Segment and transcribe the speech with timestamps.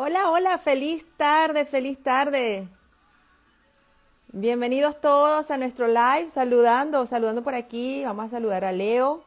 [0.00, 2.68] Hola, hola, feliz tarde, feliz tarde.
[4.28, 8.04] Bienvenidos todos a nuestro live, saludando, saludando por aquí.
[8.04, 9.24] Vamos a saludar a Leo.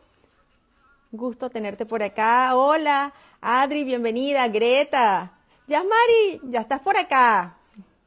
[1.12, 2.56] Gusto tenerte por acá.
[2.56, 4.48] Hola, Adri, bienvenida.
[4.48, 5.34] Greta.
[5.68, 7.58] Yasmari, ya estás por acá.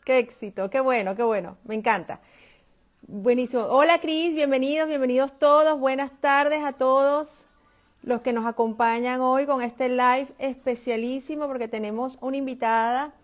[0.02, 1.58] Qué éxito, qué bueno, qué bueno.
[1.64, 2.20] Me encanta.
[3.02, 3.64] Buenísimo.
[3.64, 5.78] Hola, Cris, bienvenidos, bienvenidos todos.
[5.78, 7.44] Buenas tardes a todos
[8.04, 13.14] los que nos acompañan hoy con este live especialísimo porque tenemos una invitada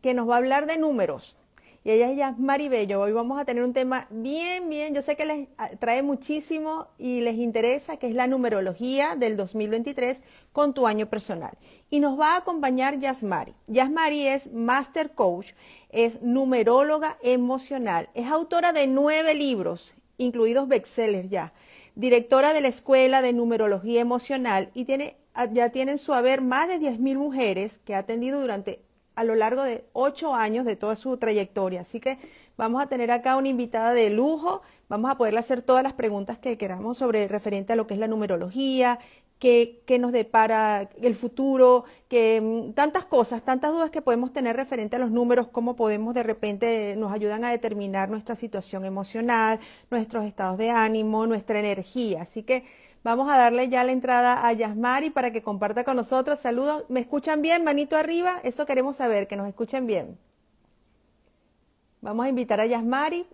[0.00, 1.36] que nos va a hablar de números.
[1.84, 3.00] Y ella es Yasmari Bello.
[3.00, 7.20] Hoy vamos a tener un tema bien, bien, yo sé que les trae muchísimo y
[7.20, 11.56] les interesa, que es la numerología del 2023 con tu año personal.
[11.90, 13.54] Y nos va a acompañar Yasmari.
[13.66, 15.52] Yasmari es Master Coach,
[15.90, 21.52] es numeróloga emocional, es autora de nueve libros, incluidos bestsellers ya
[21.94, 25.16] directora de la Escuela de Numerología Emocional y tiene,
[25.52, 28.82] ya tiene en su haber más de 10.000 mujeres que ha atendido durante
[29.14, 31.82] a lo largo de ocho años de toda su trayectoria.
[31.82, 32.18] Así que
[32.56, 36.38] vamos a tener acá una invitada de lujo, vamos a poderle hacer todas las preguntas
[36.38, 38.98] que queramos sobre referente a lo que es la numerología,
[39.40, 44.96] qué, nos depara el futuro, que mm, tantas cosas, tantas dudas que podemos tener referente
[44.96, 49.58] a los números, cómo podemos de repente nos ayudan a determinar nuestra situación emocional,
[49.90, 52.22] nuestros estados de ánimo, nuestra energía.
[52.22, 52.64] Así que
[53.02, 56.38] vamos a darle ya la entrada a Yasmari para que comparta con nosotros.
[56.38, 57.64] Saludos, ¿me escuchan bien?
[57.64, 60.18] Manito arriba, eso queremos saber, que nos escuchen bien.
[62.02, 63.26] Vamos a invitar a Yasmari.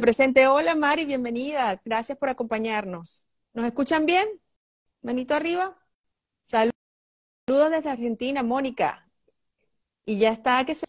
[0.00, 1.78] Presente, hola Mari, bienvenida.
[1.84, 3.26] Gracias por acompañarnos.
[3.52, 4.26] ¿Nos escuchan bien?
[5.02, 5.76] Manito arriba.
[6.40, 6.72] Saludos
[7.46, 9.06] desde Argentina, Mónica.
[10.06, 10.86] Y ya está que se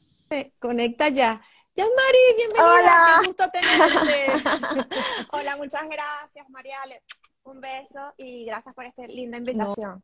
[0.59, 1.41] conecta ya.
[1.75, 2.73] Ya Mari, bienvenida.
[2.73, 3.19] Hola.
[3.21, 4.87] Qué gusto tenerte.
[5.33, 7.03] Hola, muchas gracias, Mariale.
[7.43, 10.01] Un beso y gracias por esta linda invitación.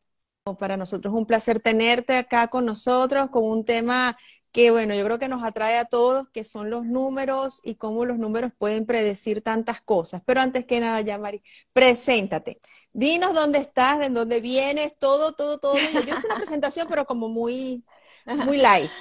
[0.60, 4.18] Para nosotros es un placer tenerte acá con nosotros con un tema
[4.52, 8.06] que bueno, yo creo que nos atrae a todos, que son los números y cómo
[8.06, 10.22] los números pueden predecir tantas cosas.
[10.26, 11.44] Pero antes que nada, ya, Mari,
[11.74, 12.60] preséntate.
[12.94, 15.76] Dinos dónde estás, de dónde vienes, todo, todo, todo.
[15.76, 17.86] Yo hice una presentación, pero como muy,
[18.26, 18.92] muy light.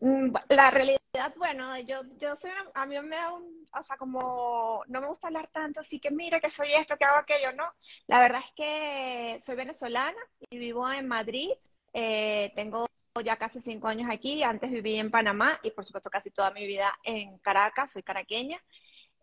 [0.00, 0.98] Mm, la realidad,
[1.36, 5.28] bueno, yo, yo soy a mí me da un, o sea, como no me gusta
[5.28, 7.64] hablar tanto, así que mira que soy esto, que hago aquello, no.
[8.06, 10.18] La verdad es que soy venezolana
[10.50, 11.50] y vivo en Madrid.
[11.94, 12.86] Eh, tengo
[13.20, 16.66] ya casi cinco años aquí, antes viví en Panamá y por supuesto casi toda mi
[16.66, 18.62] vida en Caracas, soy caraqueña.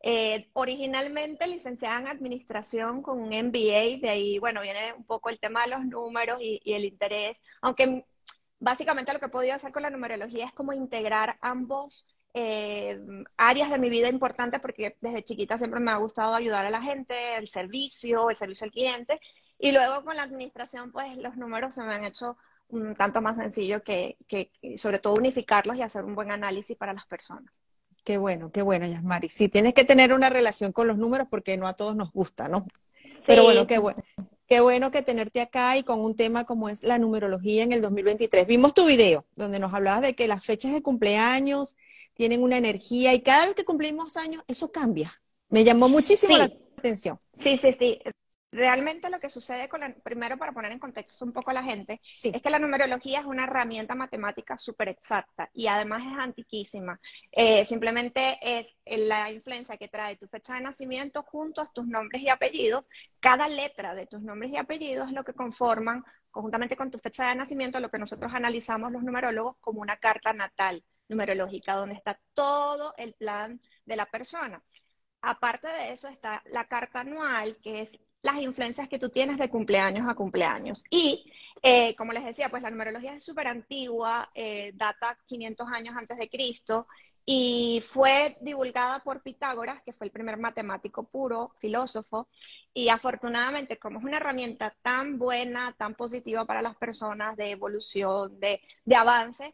[0.06, 5.40] Eh, originalmente licenciada en administración con un MBA, de ahí, bueno, viene un poco el
[5.40, 8.06] tema de los números y, el interés, aunque
[8.59, 13.00] básicamente lo que he podido hacer con la numerología es como integrar ambos eh,
[13.38, 16.81] áreas de mi vida importantes porque desde chiquita siempre me ha gustado ayudar a la
[16.81, 19.22] gente, el servicio, el servicio al cliente,
[19.58, 22.38] y luego con la administración, pues los números se me han hecho
[22.74, 26.94] un tanto más sencillo que, que, sobre todo unificarlos y hacer un buen análisis para
[26.94, 27.52] las personas.
[28.04, 29.30] Qué bueno, qué bueno, Yasmari.
[29.30, 32.50] Sí, tienes que tener una relación con los números porque no a todos nos gusta,
[32.50, 32.66] ¿no?
[33.26, 34.04] Pero bueno, qué bueno.
[34.46, 37.82] Qué bueno que tenerte acá y con un tema como es la numerología en el
[37.82, 38.46] 2023.
[38.46, 41.78] Vimos tu video donde nos hablabas de que las fechas de cumpleaños
[42.14, 45.22] tienen una energía y cada vez que cumplimos años eso cambia.
[45.50, 47.18] Me llamó muchísimo la atención.
[47.38, 48.02] Sí, sí, sí
[48.53, 51.64] realmente lo que sucede con la, primero para poner en contexto un poco a la
[51.64, 57.00] gente, es que la numerología es una herramienta matemática súper exacta y además es antiquísima.
[57.31, 62.22] Eh, simplemente es la influencia que trae tu fecha de nacimiento junto a tus nombres
[62.22, 62.88] y apellidos.
[63.19, 67.30] Cada letra de tus nombres y apellidos es lo que conforman, conjuntamente con tu fecha
[67.30, 72.19] de nacimiento, lo que nosotros analizamos los numerólogos como una carta natal numerológica, donde está
[72.34, 74.63] todo el plan de la persona.
[75.22, 79.50] Aparte de eso está la carta anual, que es las influencias que tú tienes de
[79.50, 80.84] cumpleaños a cumpleaños.
[80.90, 81.31] Y,
[81.62, 86.18] eh, como les decía, pues la numerología es súper antigua, eh, data 500 años antes
[86.18, 86.88] de Cristo,
[87.25, 92.28] y fue divulgada por Pitágoras, que fue el primer matemático puro, filósofo,
[92.74, 98.40] y afortunadamente, como es una herramienta tan buena, tan positiva para las personas de evolución,
[98.40, 99.54] de, de avance,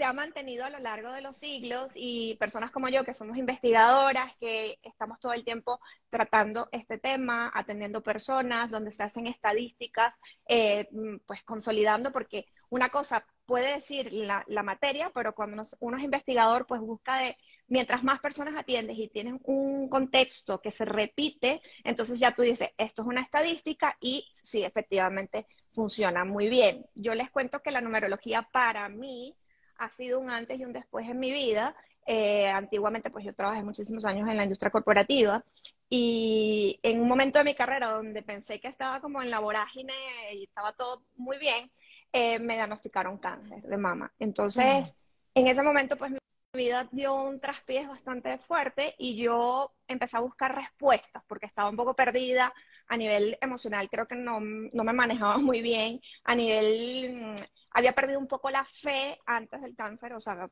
[0.00, 3.36] se ha mantenido a lo largo de los siglos y personas como yo, que somos
[3.36, 10.18] investigadoras, que estamos todo el tiempo tratando este tema, atendiendo personas, donde se hacen estadísticas,
[10.48, 10.88] eh,
[11.26, 16.80] pues consolidando, porque una cosa puede decir la, materia, pero cuando uno es investigador, pues
[16.80, 17.36] busca de,
[17.66, 22.70] mientras más personas atiendes y tienen un contexto que se repite, entonces ya tú dices,
[22.78, 26.86] esto es una estadística y sí, efectivamente funciona muy bien.
[26.94, 29.36] Yo les cuento que la numerología para mí
[29.80, 31.74] ha sido un antes y un después en mi vida.
[32.06, 35.44] Eh, antiguamente, pues yo trabajé muchísimos años en la industria corporativa
[35.88, 39.94] y en un momento de mi carrera donde pensé que estaba como en la vorágine
[40.32, 41.70] y estaba todo muy bien,
[42.12, 44.12] eh, me diagnosticaron cáncer de mama.
[44.18, 44.94] Entonces,
[45.34, 46.18] en ese momento, pues mi
[46.52, 51.76] vida dio un traspiés bastante fuerte y yo empecé a buscar respuestas porque estaba un
[51.76, 52.52] poco perdida
[52.88, 57.36] a nivel emocional, creo que no, no me manejaba muy bien, a nivel, mm,
[57.72, 60.48] había perdido un poco la fe antes del cáncer, o sea,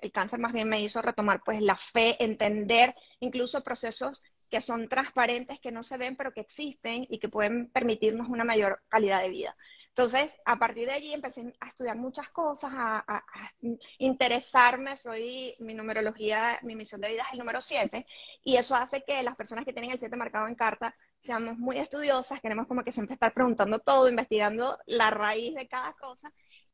[0.00, 4.86] el cáncer más bien me hizo retomar pues la fe, entender incluso procesos que son
[4.86, 9.22] transparentes, que no se ven, pero que existen y que pueden permitirnos una mayor calidad
[9.22, 9.56] de vida.
[9.88, 13.24] Entonces, a partir de allí empecé a estudiar muchas cosas, a,
[13.98, 18.06] interesarme, soy, mi numerología, mi misión de vida es el número 7,
[18.42, 21.78] y eso hace que las personas que tienen el 7 marcado en carta seamos muy
[21.78, 26.32] estudiosas, queremos como que siempre estar preguntando todo, investigando la raíz de cada cosa,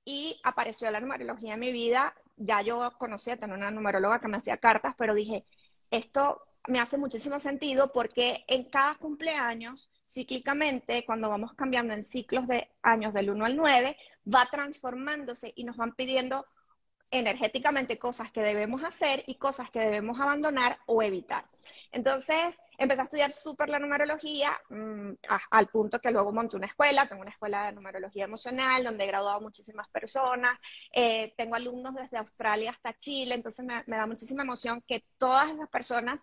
[0.09, 4.39] y apareció la numerología en mi vida, ya yo conocía, tenía una numeróloga que me
[4.39, 5.45] hacía cartas, pero dije,
[5.91, 12.49] esto me hace muchísimo sentido porque en cada cumpleaños cíclicamente, cuando vamos cambiando en ciclos
[12.49, 13.99] de años del 1 al 9,
[14.35, 16.47] va transformándose y nos van pidiendo
[17.11, 21.45] energéticamente cosas que debemos hacer y cosas que debemos abandonar o evitar.
[21.93, 25.13] Entonces, empecé a estudiar súper la numerología mm,
[25.51, 29.07] al punto que luego monté una escuela, tengo una escuela de numerología emocional donde he
[29.09, 30.59] graduado muchísimas personas,
[30.93, 35.51] eh, tengo alumnos desde Australia hasta Chile, entonces me, me da muchísima emoción que todas
[35.51, 36.21] esas personas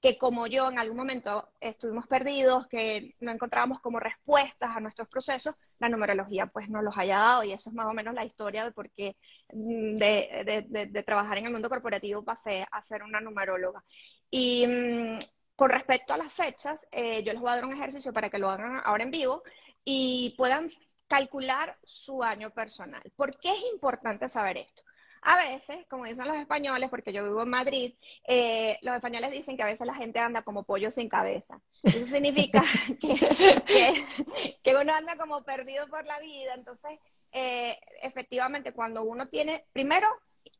[0.00, 5.08] que como yo en algún momento estuvimos perdidos, que no encontrábamos como respuestas a nuestros
[5.08, 7.44] procesos, la numerología pues nos los haya dado.
[7.44, 9.16] Y eso es más o menos la historia de por qué
[9.52, 13.84] mm, de, trabajar en el mundo corporativo pasé a ser una numeróloga.
[14.30, 15.18] Y mm,
[15.56, 18.38] con respecto a las fechas, eh, yo les voy a dar un ejercicio para que
[18.38, 19.42] lo hagan ahora en vivo
[19.84, 20.70] y puedan
[21.08, 23.02] calcular su año personal.
[23.16, 24.82] ¿Por qué es importante saber esto?
[25.22, 27.94] A veces, como dicen los españoles, porque yo vivo en Madrid,
[28.28, 31.60] eh, los españoles dicen que a veces la gente anda como pollo sin cabeza.
[31.82, 32.62] Eso significa
[33.00, 36.54] que, uno anda como perdido por la vida.
[36.54, 37.00] Entonces,
[37.32, 40.06] eh, efectivamente, cuando uno tiene, primero,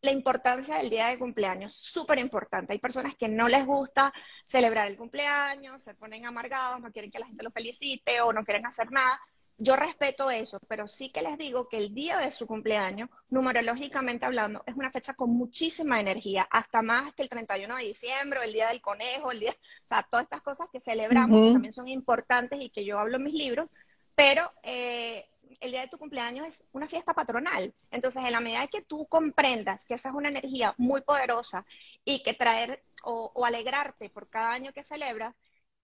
[0.07, 2.73] la importancia del día de cumpleaños, súper importante.
[2.73, 4.13] Hay personas que no les gusta
[4.47, 8.45] celebrar el cumpleaños, se ponen amargados, no quieren que la gente los felicite o no
[8.45, 9.21] quieren hacer nada
[9.59, 14.27] yo respeto eso, pero sí que les digo que el día de su cumpleaños, numerológicamente
[14.27, 18.53] hablando, es una fecha con muchísima energía, hasta más que el 31 de diciembre, el
[18.53, 21.89] día del conejo, el día, o sea, todas estas cosas que celebramos que también son
[21.89, 23.71] importantes y que yo hablo en mis libros,
[24.15, 25.27] pero eh,
[25.61, 27.75] el día de tu cumpleaños es una fiesta patronal.
[27.91, 31.65] Entonces, en la medida de que tú comprendas que esa es una energía muy poderosa
[32.05, 35.35] y que traer o, o alegrarte por cada año que celebras,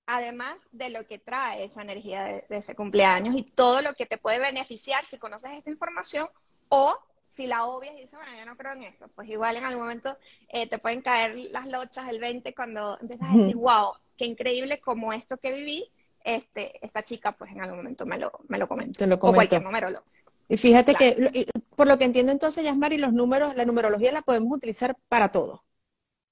[0.07, 4.19] además de lo que trae esa energía de, ese cumpleaños y todo lo que te
[4.19, 6.29] puede beneficiar si conoces esta información
[6.69, 6.97] o
[7.29, 9.85] si la obvias y dices, bueno, yo no creo en eso, pues igual en algún
[9.85, 10.17] momento
[10.49, 14.81] eh, te pueden caer las lochas el 20 cuando empiezas a decir, wow, qué increíble
[14.81, 15.91] como esto que viví,
[16.25, 19.07] este, esta chica pues en algún momento me lo, me lo comentó.
[19.07, 20.03] lo o cualquier número.
[20.49, 21.47] Y fíjate que,
[21.77, 25.65] por lo que entiendo entonces, Yasmari, los números, la numerología la podemos utilizar para todo.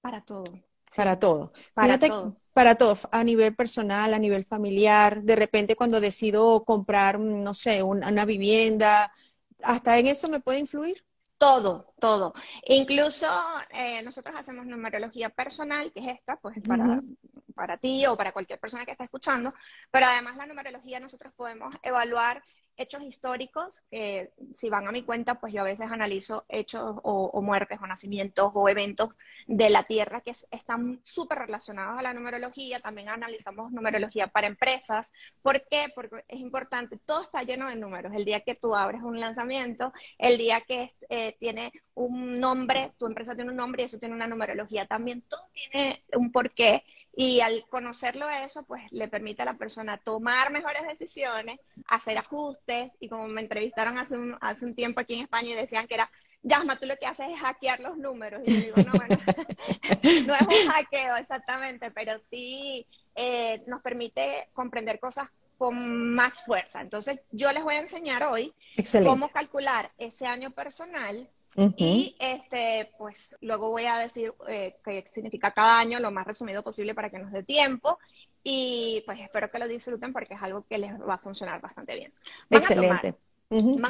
[0.01, 0.45] Para todo.
[0.95, 1.53] Para todo.
[1.75, 7.19] Para todo para todos, a nivel personal, a nivel familiar, de repente cuando decido comprar,
[7.21, 9.13] no sé, una, vivienda,
[9.62, 11.05] ¿hasta en eso me puede influir?
[11.40, 12.35] Todo, todo.
[12.66, 13.26] Incluso
[13.70, 17.00] eh, nosotros hacemos numerología personal, que es esta, pues para,
[17.54, 19.54] para ti o para cualquier persona que esté escuchando,
[19.90, 22.42] pero además la numerología nosotros podemos evaluar
[22.81, 27.43] hechos históricos, que si van a mi cuenta, pues yo a veces analizo hechos o,
[27.43, 29.11] muertes o nacimientos o eventos
[29.47, 32.81] de la Tierra que están súper relacionados a la numerología.
[32.81, 35.13] También analizamos numerología para empresas.
[35.43, 35.93] ¿Por qué?
[35.95, 38.15] Porque es importante, todo está lleno de números.
[38.15, 43.07] El día que tú abres un lanzamiento, el día que eh, tiene un nombre, tu
[43.07, 47.40] empresa tiene un nombre y eso tiene una numerología también, todo tiene un porqué y
[47.40, 52.93] al conocerlo eso, pues le permite a la persona tomar mejores decisiones, hacer ajustes.
[53.00, 55.95] Y como me entrevistaron hace un, hace un tiempo aquí en España y decían que
[55.95, 56.11] era,
[56.43, 58.43] Yasma, tú lo que haces es hackear los números.
[58.47, 59.19] Y yo digo, no, bueno,
[60.26, 66.81] no es un hackeo exactamente, pero sí eh, nos permite comprender cosas con más fuerza.
[66.81, 68.55] Entonces, yo les voy a enseñar hoy
[69.05, 71.29] cómo calcular ese año personal
[71.76, 76.62] y este, pues luego voy a decir eh, qué significa cada año, lo más resumido
[76.62, 77.99] posible para que nos dé tiempo.
[78.43, 81.95] Y pues espero que lo disfruten porque es algo que les va a funcionar bastante
[81.95, 82.12] bien.
[82.49, 83.14] Excelente.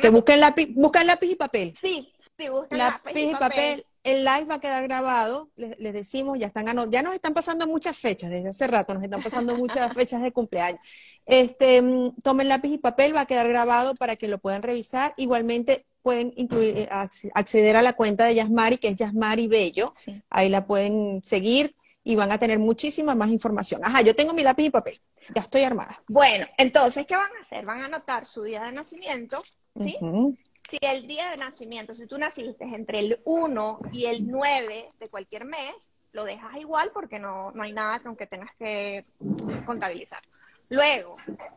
[0.00, 1.76] Que busquen lápiz, busquen lápiz y papel.
[1.80, 3.84] Sí, sí, busquen lápiz, y papel.
[4.02, 7.98] El live va a quedar grabado, les, decimos, ya están ya nos están pasando muchas
[7.98, 10.80] fechas, desde hace rato nos están pasando muchas fechas de cumpleaños.
[11.26, 15.12] Este, mm, tomen lápiz y papel, va a quedar grabado para que lo puedan revisar.
[15.18, 16.88] Igualmente, pueden incluir, eh,
[17.34, 19.92] acceder a la cuenta de Yasmari, que es Yasmari Bello.
[20.28, 23.80] Ahí la pueden seguir y van a tener muchísima más información.
[23.84, 25.00] Ajá, yo tengo mi lápiz y papel,
[25.34, 26.02] ya estoy armada.
[26.08, 27.64] Bueno, entonces, ¿qué van a hacer?
[27.64, 29.42] Van a anotar su día de nacimiento,
[29.76, 29.96] ¿sí?
[30.68, 35.08] Si el día de nacimiento, si tú naciste entre el 1 y el 9 de
[35.08, 35.74] cualquier mes,
[36.12, 39.02] lo dejas igual porque no, no hay nada con que tengas que
[39.66, 40.22] contabilizar.
[40.70, 41.16] Luego,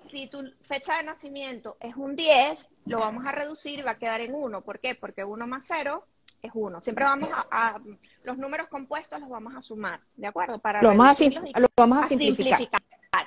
[0.10, 3.98] si tu fecha de nacimiento es un 10, lo vamos a reducir y va a
[3.98, 4.62] quedar en 1.
[4.62, 4.96] ¿Por qué?
[4.96, 6.06] Porque 1 más 0
[6.42, 6.82] es 1.
[6.82, 7.80] Siempre vamos a,
[8.24, 10.58] los números compuestos los vamos a sumar, ¿de acuerdo?
[10.58, 12.68] Para lo, vamos a, lo vamos a, simplificar.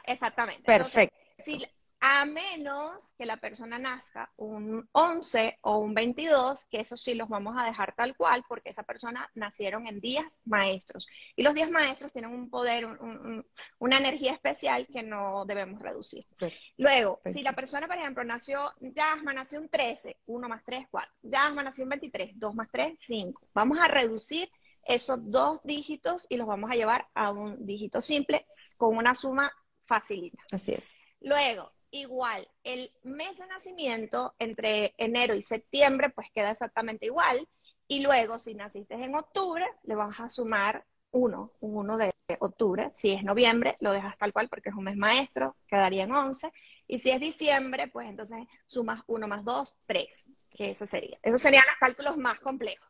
[0.05, 0.65] Exactamente.
[0.65, 1.17] Perfecto.
[2.01, 7.29] A menos que la persona nazca un 11 o un 22, que eso sí los
[7.29, 11.09] vamos a dejar tal cual, porque esa persona nacieron en días maestros.
[11.35, 12.87] Y los días maestros tienen un poder,
[13.79, 16.27] una energía especial que no debemos reducir.
[16.77, 21.13] Luego, si la persona, por ejemplo, nació, Yasma nació un 13, 1 más 3, 4.
[21.23, 23.49] Yasma nació un 23, 2 más 3, 5.
[23.55, 24.51] Vamos a reducir
[24.87, 29.53] esos dos dígitos y los vamos a llevar a un dígito simple con una suma
[29.85, 30.43] facilita.
[30.53, 30.95] Así es.
[31.21, 32.49] Luego, igual.
[32.65, 37.49] El mes de nacimiento entre enero y septiembre, pues queda exactamente igual.
[37.89, 42.91] Y luego, si naciste en octubre, le vas a sumar uno, un 1 de octubre.
[42.93, 46.53] Si es noviembre, lo dejas tal cual porque es un mes maestro, quedaría en 11.
[46.89, 50.27] Y si es diciembre, pues entonces sumas 1 más 2, 3.
[50.51, 51.19] Que eso sería.
[51.23, 52.89] Esos serían los cálculos más complejos.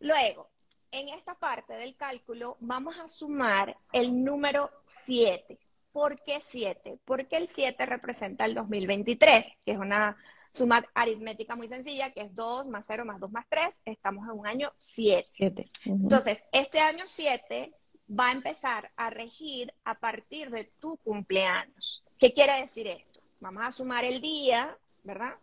[0.00, 0.50] Luego,
[0.90, 4.70] en esta parte del cálculo, vamos a sumar el número
[5.04, 5.58] 7.
[5.92, 6.98] ¿Por qué 7?
[7.04, 10.16] Porque el 7 representa el 2023, que es una
[10.52, 13.68] suma aritmética muy sencilla, que es 2 más 0 más 2 más 3.
[13.84, 15.66] Estamos en un año 7.
[15.84, 17.72] Entonces, este año 7
[18.08, 22.02] va a empezar a regir a partir de tu cumpleaños.
[22.18, 23.20] ¿Qué quiere decir esto?
[23.40, 25.34] Vamos a sumar el día, ¿verdad?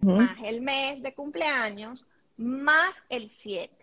[0.00, 2.04] Más el mes de cumpleaños,
[2.36, 3.74] más el 7.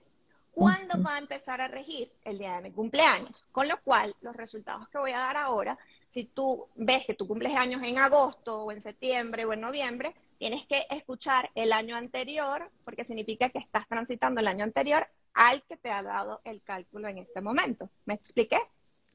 [0.51, 2.11] ¿Cuándo va a empezar a regir?
[2.23, 3.43] El día de mi cumpleaños.
[3.51, 5.77] Con lo cual, los resultados que voy a dar ahora
[6.15, 10.15] si tú ves que tu cumples años en agosto o en septiembre o en noviembre,
[10.37, 15.61] tienes que escuchar el año anterior, porque significa que estás transitando el año anterior al
[15.63, 17.89] que te ha dado el cálculo en este momento.
[18.05, 18.59] ¿Me expliqué?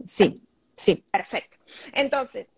[0.04, 1.02] Sí, sí.
[1.10, 1.56] Perfecto.
[1.94, 2.48] Entonces,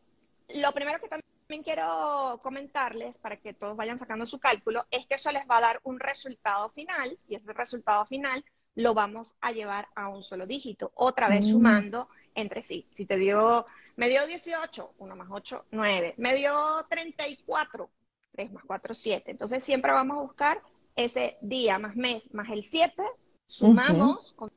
[0.48, 5.14] lo primero que también quiero comentarles para que todos vayan sacando su cálculo es que
[5.14, 8.44] eso les va a dar un resultado final y ese resultado final
[8.74, 11.50] lo vamos a llevar a un solo dígito, otra vez mm.
[11.50, 12.86] sumando entre sí.
[12.90, 16.14] Si te dio me dio 18, 1 más 8, 9.
[16.16, 17.90] Me dio 34,
[18.32, 19.30] 3 más 4, 7.
[19.30, 20.62] Entonces siempre vamos a buscar
[20.96, 23.02] ese día más mes más el 7,
[23.46, 24.50] sumamos con,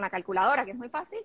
[0.00, 1.18] la calculadora, que es muy fácil,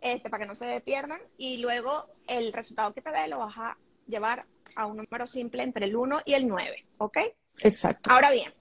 [0.00, 3.56] este, para que no se pierdan, y luego el resultado que te dé lo vas
[3.58, 4.44] a llevar
[4.76, 7.18] a un número simple entre el 1 y el 9, ¿ok?
[7.60, 8.10] Exacto.
[8.10, 8.52] Ahora bien,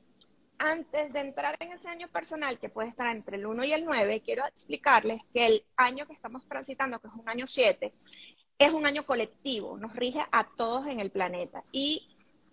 [0.58, 3.86] antes de entrar en ese año personal que puede estar entre el 1 y el
[3.86, 7.94] 9, quiero explicarles que el año que estamos transitando, que es un año 7,
[8.60, 11.64] es un año colectivo, nos rige a todos en el planeta.
[11.72, 12.08] Y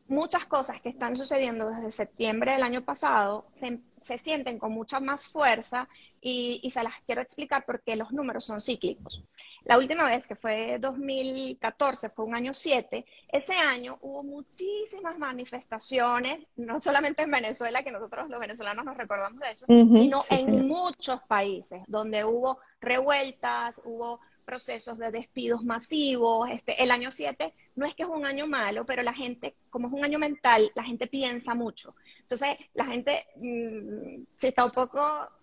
[0.06, 3.80] muchas cosas que están sucediendo desde septiembre del año pasado se,
[4.18, 5.88] sienten con mucha más fuerza
[6.20, 9.24] y, y, se las quiero explicar porque los números son cíclicos.
[9.64, 16.46] La última vez, que fue 2014, fue un año 7, ese año hubo muchísimas manifestaciones,
[16.56, 21.22] no solamente en Venezuela, que nosotros los venezolanos nos recordamos de eso, sino en muchos
[21.22, 26.48] países donde hubo revueltas, hubo procesos de despidos masivos.
[26.50, 29.88] Este, el año 7 no es que es un año malo, pero la gente, como
[29.88, 31.94] es un año mental, la gente piensa mucho.
[32.20, 35.00] Entonces, la gente, mm, si está un poco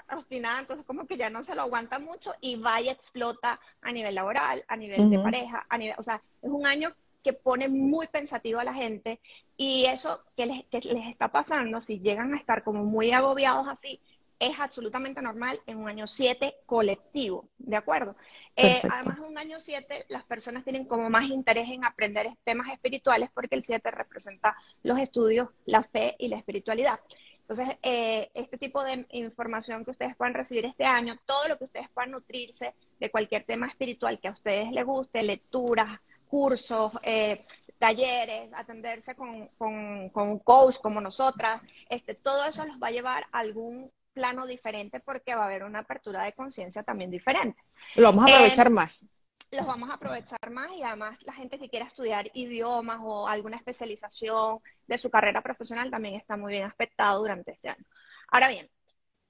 [0.09, 3.91] obstinada, entonces como que ya no se lo aguanta mucho y va y explota a
[3.91, 6.93] nivel laboral, a nivel de pareja, a nivel, o sea, es un año
[7.23, 9.19] que pone muy pensativo a la gente
[9.55, 13.67] y eso que les, que les está pasando, si llegan a estar como muy agobiados
[13.67, 14.01] así,
[14.41, 18.15] es absolutamente normal en un año 7 colectivo, ¿de acuerdo?
[18.55, 22.69] Eh, además, en un año 7 las personas tienen como más interés en aprender temas
[22.69, 26.99] espirituales porque el 7 representa los estudios, la fe y la espiritualidad.
[27.41, 31.65] Entonces, eh, este tipo de información que ustedes puedan recibir este año, todo lo que
[31.65, 37.43] ustedes puedan nutrirse de cualquier tema espiritual que a ustedes les guste, lecturas, cursos, eh,
[37.77, 42.91] talleres, atenderse con, con, con, un coach como nosotras, este, todo eso los va a
[42.91, 47.61] llevar a algún plano diferente porque va a haber una apertura de conciencia también diferente.
[47.95, 49.07] Lo vamos a aprovechar más.
[49.51, 53.57] Los vamos a aprovechar más y además la gente que quiera estudiar idiomas o alguna
[53.57, 57.83] especialización de su carrera profesional también está muy bien aspectado durante este año.
[58.29, 58.69] Ahora bien,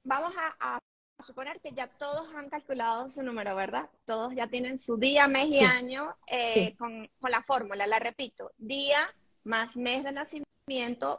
[0.03, 0.79] vamos a,
[1.19, 3.87] suponer que ya todos han calculado su número, ¿verdad?
[4.05, 8.51] Todos ya tienen su día, mes y año eh, con, con la fórmula, la repito,
[8.57, 8.97] día
[9.43, 10.50] más mes de nacimiento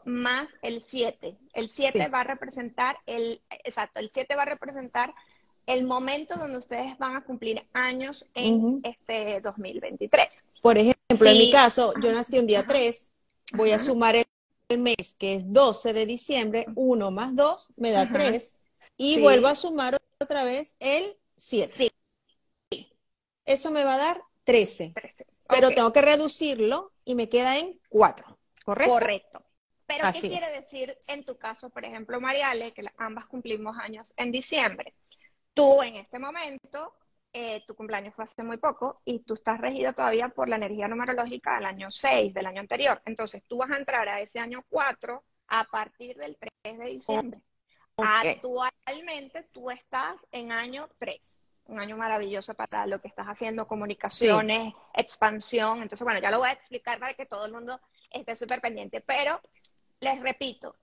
[0.04, 1.36] más el 7.
[1.52, 5.14] El 7 va a representar el, exacto, el 7 va a representar
[5.66, 10.44] el momento donde ustedes van a cumplir años en este 2023.
[10.60, 13.10] Por ejemplo, en mi caso, yo nací un día 3,
[13.52, 14.26] voy a sumar el,
[14.78, 18.58] mes que es 12 de diciembre, 1 más 2 me da 3
[18.96, 21.92] y vuelvo a sumar otra vez el 7.
[22.70, 22.88] Sí.
[23.44, 24.94] Eso me va a dar 13.
[25.46, 28.38] Pero tengo que reducirlo y me queda en 4.
[28.64, 28.92] ¿Correcto?
[28.92, 29.44] Correcto.
[29.86, 34.32] Pero, ¿qué quiere decir en tu caso, por ejemplo, Mariale, que ambas cumplimos años en
[34.32, 34.94] diciembre?
[35.52, 36.94] Tú en este momento,
[37.32, 40.88] eh, tu cumpleaños fue hace muy poco y tú estás regida todavía por la energía
[40.88, 43.02] numerológica del año 6, del año anterior.
[43.04, 47.40] Entonces, tú vas a entrar a ese año 4 a partir del 3 de diciembre.
[47.98, 54.74] Actualmente tú estás en año 3 un año maravilloso para lo que estás haciendo, comunicaciones,
[54.94, 55.82] expansión.
[55.82, 57.80] Entonces, bueno, ya lo voy a explicar para que todo el mundo
[58.12, 59.00] esté súper pendiente.
[59.00, 59.40] Pero
[60.00, 60.76] les repito,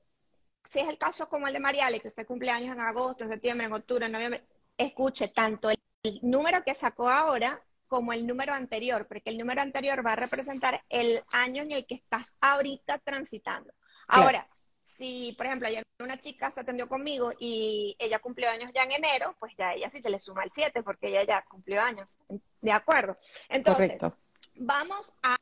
[0.69, 3.31] si es el caso como el de Mariale, que usted cumple años en agosto, en
[3.31, 4.43] septiembre, en octubre, en noviembre,
[4.77, 5.77] escuche tanto el,
[6.21, 10.81] número que sacó ahora como el número anterior, porque el número anterior va a representar
[10.87, 13.73] el año en el que estás ahorita transitando.
[14.07, 14.47] Ahora,
[14.85, 18.91] si, por ejemplo, ayer una chica se atendió conmigo y ella cumplió años ya en
[18.91, 22.17] enero, pues ya ella sí te le suma el 7 porque ella ya cumplió años.
[22.61, 23.17] ¿De acuerdo?
[23.49, 23.97] Entonces,
[24.55, 25.35] vamos a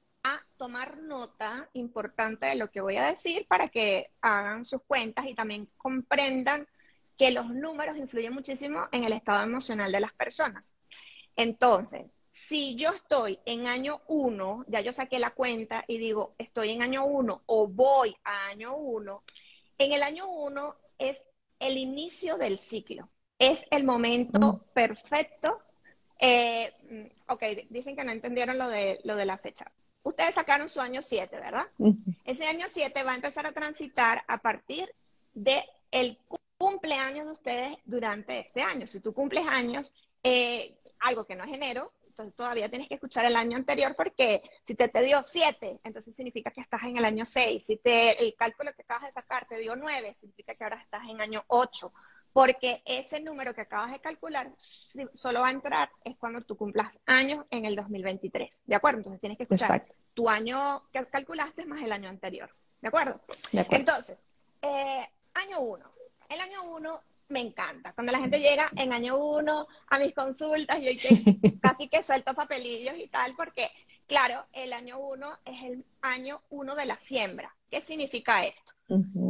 [0.58, 5.36] tomar nota importante de lo que voy a decir para que hagan sus cuentas y
[5.36, 6.68] también comprendan
[7.18, 10.76] que los números influyen muchísimo en el estado emocional de las personas.
[11.36, 16.72] Entonces, si yo estoy en año 1, ya yo saqué la cuenta y digo, estoy
[16.72, 19.18] en año 1 o voy a año 1,
[19.80, 21.24] en el año 1 es
[21.60, 23.10] el inicio del ciclo,
[23.40, 24.74] es el momento mm.
[24.74, 25.60] perfecto.
[26.20, 26.72] Eh,
[27.28, 29.72] ok, dicen que no entendieron lo de, lo de la fecha
[30.08, 31.68] ustedes sacaron su año 7, ¿verdad?
[32.26, 34.94] Ese año 7 va a empezar a transitar a partir
[35.34, 36.18] de el
[36.58, 38.88] cumpleaños de ustedes durante este año.
[38.88, 39.94] Si tú cumples años,
[40.24, 44.42] eh, algo que no es enero, entonces todavía tienes que escuchar el año anterior porque
[44.64, 47.64] si te, te dio 7, entonces significa que estás en el año 6.
[47.64, 51.04] Si te, el cálculo que acabas de sacar te dio 9, significa que ahora estás
[51.08, 51.94] en año 8
[52.38, 54.52] porque ese número que acabas de calcular
[55.16, 59.00] solo va a entrar es cuando tú cumplas años en el 2023, ¿de acuerdo?
[59.00, 62.48] Entonces tienes que escuchar tu año que calculaste más el año anterior,
[62.80, 63.20] ¿de acuerdo?
[63.52, 64.20] Entonces,
[64.62, 65.92] eh, año 1.
[66.30, 67.94] El año 1 me encanta.
[67.94, 70.92] Cuando la gente llega en año 1 a mis consultas, yo
[71.60, 73.72] casi que suelto papelillos y tal, porque,
[74.08, 77.54] claro, el año 1 es el año 1 de la siembra.
[77.70, 78.74] ¿Qué significa esto?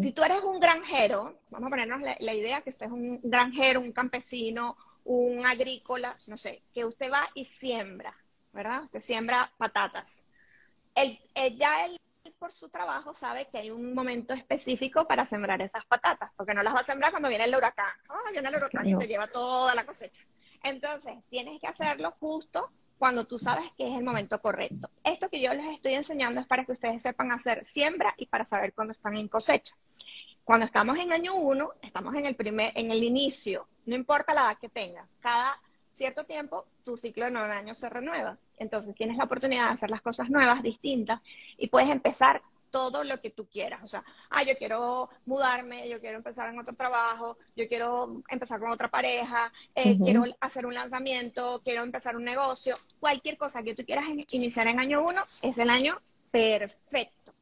[0.02, 3.80] Si tú eres un granjero, vamos a ponernos la, idea que usted es un granjero,
[3.80, 8.16] un campesino, un agrícola, no sé, que usted va y siembra,
[8.54, 8.84] ¿verdad?
[8.84, 10.22] Usted siembra patatas.
[10.94, 11.18] El,
[11.58, 12.00] ya él
[12.38, 16.62] por su trabajo sabe que hay un momento específico para sembrar esas patatas, porque no
[16.62, 17.96] las va a sembrar cuando viene el huracán.
[18.10, 20.24] Ah, viene el huracán y te lleva toda la cosecha.
[20.62, 24.90] Entonces, tienes que hacerlo justo cuando tú sabes que es el momento correcto.
[25.04, 28.46] Esto que yo les estoy enseñando es para que ustedes sepan hacer siembra y para
[28.46, 29.76] saber cuándo están en cosecha.
[30.44, 34.42] Cuando estamos en año uno, estamos en el primer, en el inicio, no importa la
[34.42, 35.60] edad que tengas, cada
[35.94, 38.38] cierto tiempo tu ciclo de nueve años se renueva.
[38.58, 41.22] Entonces tienes la oportunidad de hacer las cosas nuevas, distintas,
[41.58, 43.82] y puedes empezar todo lo que tú quieras.
[43.84, 48.60] O sea, ah, yo quiero mudarme, yo quiero empezar en otro trabajo, yo quiero empezar
[48.60, 52.76] con otra pareja, eh, quiero hacer un lanzamiento, quiero empezar un negocio.
[53.00, 56.00] Cualquier cosa que tú quieras iniciar en año uno es el año
[56.32, 57.34] perfecto.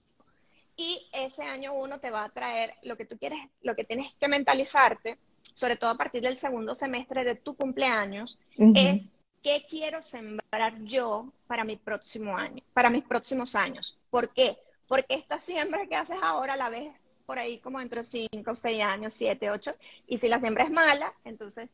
[0.78, 4.14] Y ese año uno te va a traer lo que tú quieres, lo que tienes
[4.16, 5.18] que mentalizarte,
[5.54, 9.04] sobre todo a partir del segundo semestre de tu cumpleaños, es
[9.42, 13.98] qué quiero sembrar yo para mi próximo año, para mis próximos años.
[14.10, 14.58] ¿Por qué?
[14.88, 16.94] Porque esta siembra que haces ahora la ves
[17.26, 19.76] por ahí como dentro de 5, 6 años, 7, 8.
[20.08, 21.70] Y si la siembra es mala, entonces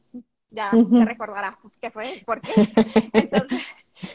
[0.50, 2.52] ya te recordarás qué fue, por qué.
[3.14, 3.64] Entonces,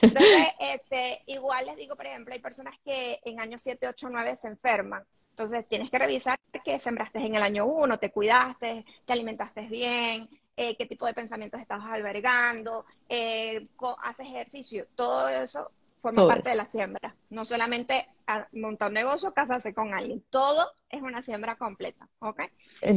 [0.03, 4.37] entonces este, igual les digo, por ejemplo, hay personas que en años 7, 8, 9
[4.37, 5.05] se enferman.
[5.31, 10.29] Entonces tienes que revisar qué sembraste en el año 1, te cuidaste, te alimentaste bien,
[10.57, 13.69] eh, qué tipo de pensamientos estabas albergando, eh,
[14.03, 17.15] haces ejercicio, todo eso forma parte de la siembra.
[17.31, 18.07] No solamente
[18.53, 20.25] montar un negocio, casarse con alguien.
[20.31, 22.09] Todo es una siembra completa.
[22.21, 22.43] ¿Ok?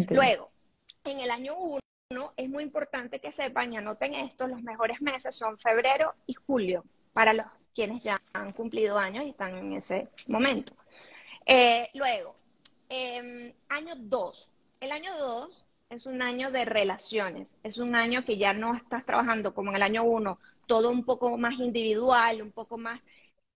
[0.09, 0.51] Luego,
[1.03, 1.79] en el año 1
[2.37, 6.83] es muy importante que sepan y anoten esto, los mejores meses son febrero y julio
[7.13, 10.73] para los quienes ya han cumplido años y están en ese momento.
[11.45, 12.35] Eh, luego,
[12.89, 14.49] em, año 2.
[14.79, 19.05] El año 2 es un año de relaciones, es un año que ya no estás
[19.05, 23.01] trabajando como en el año 1 todo un poco más individual, un poco más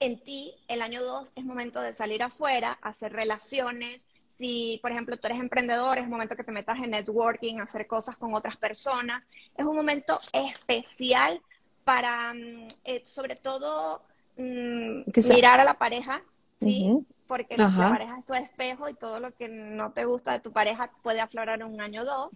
[0.03, 4.01] en ti, el año 2 es momento de salir afuera, hacer relaciones.
[4.37, 8.17] Si, por ejemplo, tú eres emprendedor, es momento que te metas en networking, hacer cosas
[8.17, 9.25] con otras personas.
[9.57, 11.41] Es un momento especial
[11.83, 14.01] para, mm, eh, sobre todo,
[14.37, 16.21] mm, mirar a la pareja,
[16.59, 17.05] ¿sí?
[17.27, 20.51] Porque la pareja es tu espejo y todo lo que no te gusta de tu
[20.51, 22.31] pareja puede aflorar en un año o dos.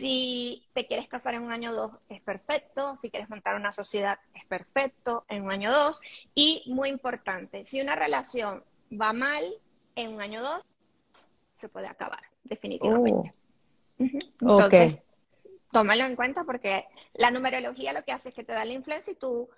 [0.00, 2.96] Si te quieres casar en un año o dos, es perfecto.
[2.96, 6.00] Si quieres montar una sociedad, es perfecto en un año o dos.
[6.34, 9.44] Y muy importante, si una relación va mal
[9.96, 10.64] en un año o dos,
[11.60, 13.30] se puede acabar, definitivamente.
[14.42, 14.62] Oh.
[14.62, 14.98] Entonces,
[15.70, 19.12] tómalo en cuenta porque la numerología lo que hace es que te da la influencia
[19.12, 19.48] y tú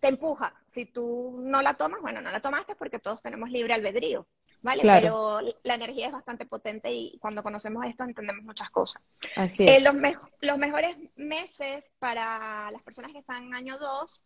[0.00, 0.54] te empuja.
[0.68, 4.26] Si tú no la tomas, bueno, no la tomaste porque todos tenemos libre albedrío,
[4.62, 4.82] ¿vale?
[4.82, 9.02] Pero la energía es bastante potente y cuando conocemos esto entendemos muchas cosas.
[9.36, 9.84] Así eh, es.
[9.84, 9.94] los,
[10.40, 14.24] los mejores meses para las personas que están en año 2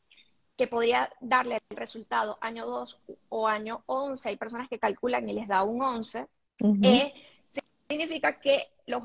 [0.56, 2.98] que podría darle el resultado año 2
[3.30, 6.26] o año 11, hay personas que calculan y les da un 11,
[6.82, 7.12] eh,
[7.88, 9.02] significa que los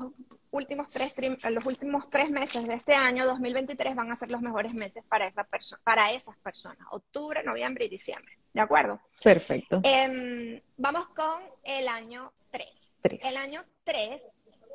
[0.50, 1.14] últimos tres,
[1.50, 5.26] los últimos tres meses de este año, 2023, van a ser los mejores meses para,
[5.26, 5.46] esa
[5.84, 8.38] para esas personas, octubre, noviembre y diciembre.
[8.52, 9.00] ¿De acuerdo?
[9.22, 9.80] Perfecto.
[9.84, 13.24] Em, vamos con el año 3.
[13.24, 14.22] El año 3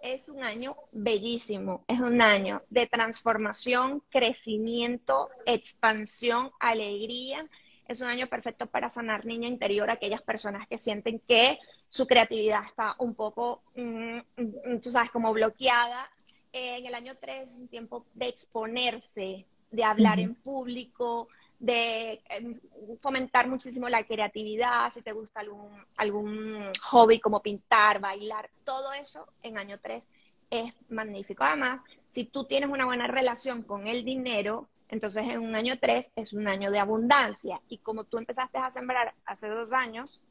[0.02, 7.48] es un año bellísimo, es un año de transformación, crecimiento, expansión, alegría.
[7.88, 12.66] Es un año perfecto para sanar niña interior, aquellas personas que sienten que su creatividad
[12.66, 16.10] está un poco, mm, mm, tú sabes, como bloqueada.
[16.56, 21.28] en el año 3 es un tiempo de exponerse, de hablar en público,
[21.60, 22.60] de em,
[23.02, 29.28] fomentar muchísimo la creatividad, si te gusta algún, algún hobby como pintar, bailar, todo eso
[29.42, 30.08] en año 3
[30.50, 31.44] es magnífico.
[31.44, 36.12] Además, si tú tienes una buena relación con el dinero, entonces en un año 3
[36.16, 37.62] es un año de abundancia.
[37.68, 40.22] Y como tú empezaste a sembrar hace dos años,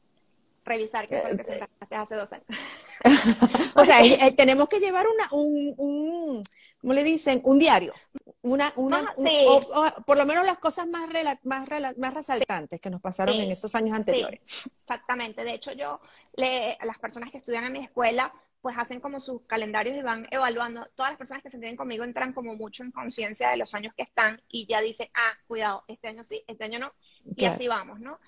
[0.65, 2.47] revisar qué fue lo que eh, sembraste hace dos años.
[3.75, 6.43] o sea, eh, tenemos que llevar una, un, un,
[6.83, 7.41] ¿cómo le dicen?
[7.43, 7.95] Un diario
[8.43, 9.13] una, una
[10.05, 11.09] por lo menos las cosas más,
[11.43, 11.67] más,
[11.97, 14.41] más resaltantes que nos pasaron en esos años anteriores.
[14.81, 15.43] exactamente.
[15.43, 16.01] De hecho, yo,
[16.35, 20.27] le, las personas que estudian en mi escuela, pues hacen como sus calendarios y van
[20.29, 20.85] evaluando.
[20.95, 23.93] Todas las personas que se entienden conmigo entran como mucho en conciencia de los años
[23.95, 26.93] que están y ya dicen, ah, cuidado, este año sí, este año no,
[27.37, 28.19] y así vamos, ¿no?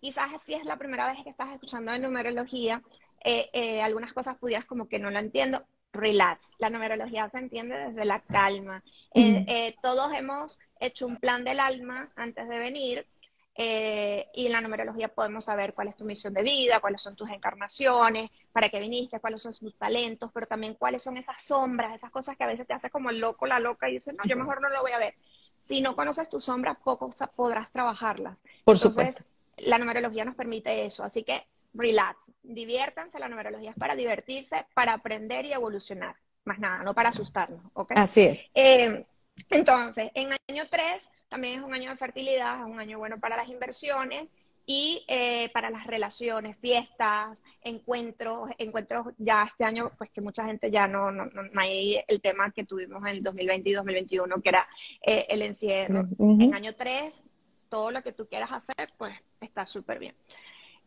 [0.00, 2.82] Quizás si es la primera vez que estás escuchando de numerología,
[3.24, 6.50] eh, eh, algunas cosas pudieras como que no lo entiendo, relax.
[6.58, 8.82] La numerología se entiende desde la calma.
[9.14, 13.06] Eh, eh, todos hemos hecho un plan del alma antes de venir
[13.54, 17.14] eh, y en la numerología podemos saber cuál es tu misión de vida, cuáles son
[17.14, 21.94] tus encarnaciones, para qué viniste, cuáles son tus talentos, pero también cuáles son esas sombras,
[21.94, 24.24] esas cosas que a veces te hace como el loco, la loca y dices, no,
[24.26, 25.14] yo mejor no lo voy a ver.
[25.58, 28.42] Si no conoces tus sombras, poco podrás trabajarlas.
[28.64, 29.24] Por supuesto.
[29.58, 34.94] La numerología nos permite eso, así que relax, diviértanse, la numerología es para divertirse, para
[34.94, 37.92] aprender y evolucionar, más nada, no para asustarnos, ¿ok?
[37.96, 38.50] Así es.
[38.54, 39.04] Eh,
[39.50, 43.36] entonces, en año 3 también es un año de fertilidad, es un año bueno para
[43.36, 44.30] las inversiones
[44.66, 50.70] y eh, para las relaciones, fiestas, encuentros, encuentros ya este año, pues que mucha gente
[50.70, 54.48] ya no, no, no, hay el tema que tuvimos en el 2020 y 2021, que
[54.48, 54.68] era
[55.04, 56.06] eh, el encierro.
[56.18, 57.24] En año 3,
[57.68, 60.14] todo lo que tú quieras hacer, pues está súper bien.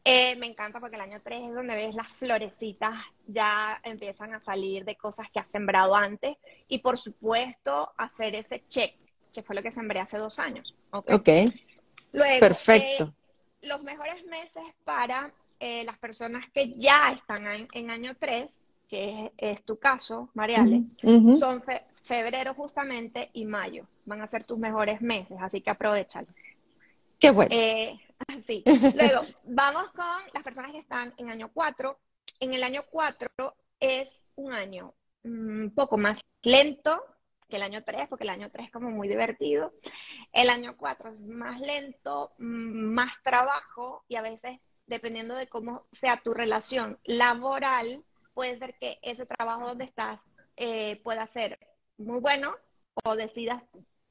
[0.08, 2.94] Eh, me encanta porque el año 3 es donde ves las florecitas
[3.26, 6.38] ya empiezan a salir de cosas que has sembrado antes
[6.68, 8.94] y por supuesto hacer ese check,
[9.34, 10.76] que fue lo que sembré hace dos años.
[10.92, 11.12] Ok.
[11.12, 11.48] okay.
[12.14, 13.06] Luego, Perfecto.
[13.06, 19.32] Eh, los mejores meses para eh, las personas que ya están en, año 3, que
[19.38, 20.84] es, tu caso, Mariale,
[21.40, 21.64] son
[22.04, 23.88] febrero justamente y mayo.
[24.06, 26.30] Van a ser tus mejores meses, así que aprovechalos.
[27.20, 27.54] Qué bueno.
[27.54, 28.00] Eh,
[28.48, 28.64] sí.
[28.96, 32.00] Luego, vamos con las personas que están en año 4.
[32.40, 33.30] En el año 4
[33.80, 37.04] es un año un poco más lento
[37.48, 39.74] que el año 3, porque el año 3 es como muy divertido.
[40.32, 46.18] El año 4 es más lento, más trabajo y a veces, dependiendo de cómo sea
[46.18, 50.22] tu relación laboral, puede ser que ese trabajo donde estás
[50.58, 51.60] eh, pueda ser
[51.98, 52.56] muy bueno
[53.04, 53.64] o decidas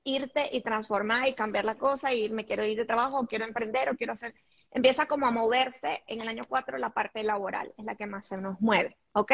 [0.05, 3.45] irte y transformar y cambiar la cosa y me quiero ir de trabajo o quiero
[3.45, 4.35] emprender o quiero hacer,
[4.71, 8.27] empieza como a moverse en el año 4 la parte laboral, es la que más
[8.27, 9.33] se nos mueve, ¿ok?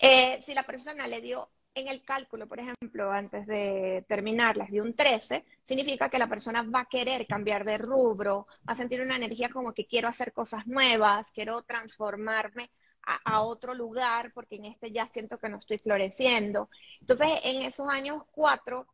[0.00, 4.70] Eh, si la persona le dio en el cálculo, por ejemplo, antes de terminar, les
[4.70, 8.76] dio un 13, significa que la persona va a querer cambiar de rubro, va a
[8.76, 12.70] sentir una energía como que quiero hacer cosas nuevas, quiero transformarme
[13.06, 16.68] a, a, otro lugar porque en este ya siento que no estoy floreciendo.
[17.00, 18.86] Entonces, en esos años 4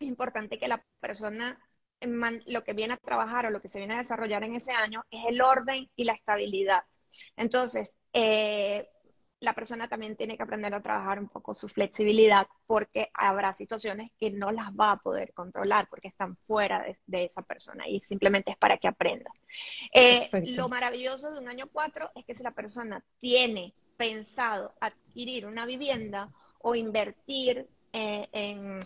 [0.00, 1.58] es importante que la persona
[2.46, 5.04] lo que viene a trabajar o lo que se viene a desarrollar en ese año
[5.10, 6.82] es el orden y la estabilidad.
[7.36, 8.88] Entonces, eh,
[9.40, 14.10] la persona también tiene que aprender a trabajar un poco su flexibilidad porque habrá situaciones
[14.18, 18.52] que no las va a poder controlar porque están fuera de, esa persona y simplemente
[18.52, 19.30] es para que aprenda.
[19.92, 25.46] Eh, lo maravilloso de un año cuatro es que si la persona tiene pensado adquirir
[25.46, 26.30] una vivienda
[26.62, 28.80] o invertir eh, en,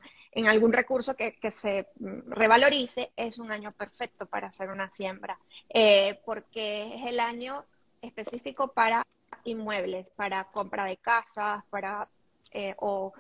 [0.47, 1.87] algún recurso que, se
[2.27, 7.65] revalorice, es un año perfecto para hacer una siembra, eh, porque es el año
[8.03, 9.07] específico para
[9.45, 12.09] inmuebles, para compra de casas, para
[12.51, 13.13] eh, o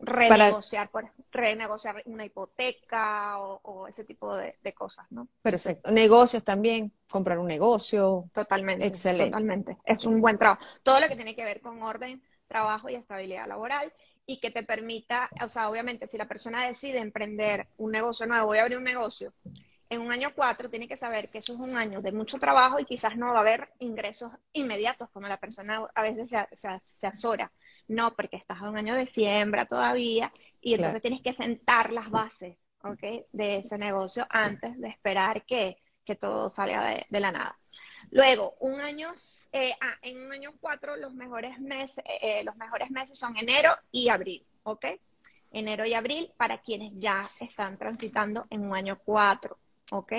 [0.00, 5.28] renegociar, Por, renegociar una hipoteca o, ese tipo de, cosas, ¿no?
[5.42, 5.90] Perfecto.
[5.90, 8.24] Negocios también, comprar un negocio.
[8.34, 8.86] Totalmente.
[8.86, 9.30] Excelente.
[9.30, 9.76] Totalmente.
[9.84, 10.62] Es un buen trabajo.
[10.82, 13.92] Todo lo que tiene que ver con orden, trabajo y estabilidad laboral
[14.26, 18.46] y que te permita, o sea, obviamente si la persona decide emprender un negocio nuevo,
[18.46, 19.32] voy a abrir un negocio,
[19.90, 22.78] en un año cuatro tiene que saber que eso es un año de mucho trabajo
[22.78, 26.38] y quizás no va a haber ingresos inmediatos, como la persona a veces se,
[26.84, 27.52] se, azora.
[27.86, 32.10] No, porque estás en un año de siembra todavía y entonces tienes que sentar las
[32.10, 32.56] bases
[33.32, 35.76] de ese negocio antes de esperar que,
[36.20, 37.58] todo salga de, la nada.
[38.14, 39.12] Luego, un año,
[39.52, 43.76] eh, ah, en un año cuatro los mejores meses, eh, los mejores meses son enero
[43.92, 44.86] y abril, ¿ok?
[45.50, 49.58] Enero y abril para quienes ya están transitando en un año cuatro.
[49.90, 50.12] ¿ok?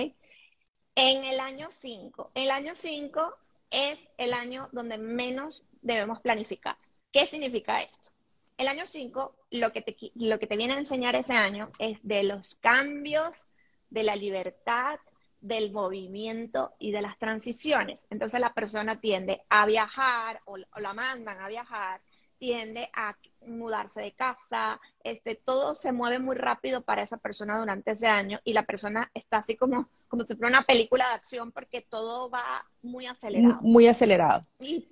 [0.95, 3.35] En el año 5, el año 5
[3.71, 6.77] es el año donde menos debemos planificar.
[7.11, 8.11] ¿Qué significa esto?
[8.57, 12.05] El año 5, lo, que te, lo que te viene a enseñar ese año es
[12.07, 13.45] de los cambios,
[13.89, 14.99] de la libertad,
[15.41, 18.05] del movimiento y de las transiciones.
[18.09, 22.01] Entonces la persona tiende a viajar o, o la mandan a viajar,
[22.37, 23.15] tiende a
[23.47, 28.39] mudarse de casa, este, todo se mueve muy rápido para esa persona durante ese año
[28.43, 32.29] y la persona está así como, como si fuera una película de acción porque todo
[32.29, 33.59] va muy acelerado.
[33.61, 34.41] Muy acelerado.
[34.59, 34.89] Y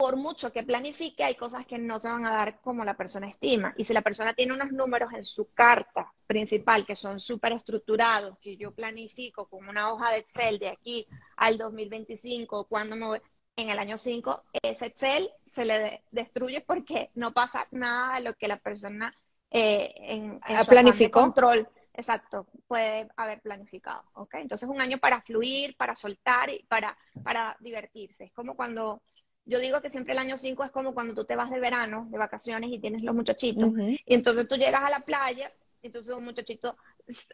[0.00, 3.28] por mucho que planifique, hay cosas que no se van a dar como la persona
[3.28, 3.74] estima.
[3.76, 8.38] Y si la persona tiene unos números en su carta principal que son súper estructurados,
[8.38, 13.20] que yo planifico con una hoja de Excel de aquí al 2025, cuando me voy,
[13.56, 18.32] en el año 5 ese Excel se le destruye porque no pasa nada de lo
[18.32, 19.12] que la persona
[19.50, 24.34] eh, en, en su control exacto puede haber planificado ¿ok?
[24.36, 29.02] entonces un año para fluir para soltar y para para divertirse es como cuando
[29.44, 32.06] yo digo que siempre el año 5 es como cuando tú te vas de verano
[32.10, 36.14] de vacaciones y tienes los muchachitos y entonces tú llegas a la playa y entonces
[36.14, 36.76] un muchachito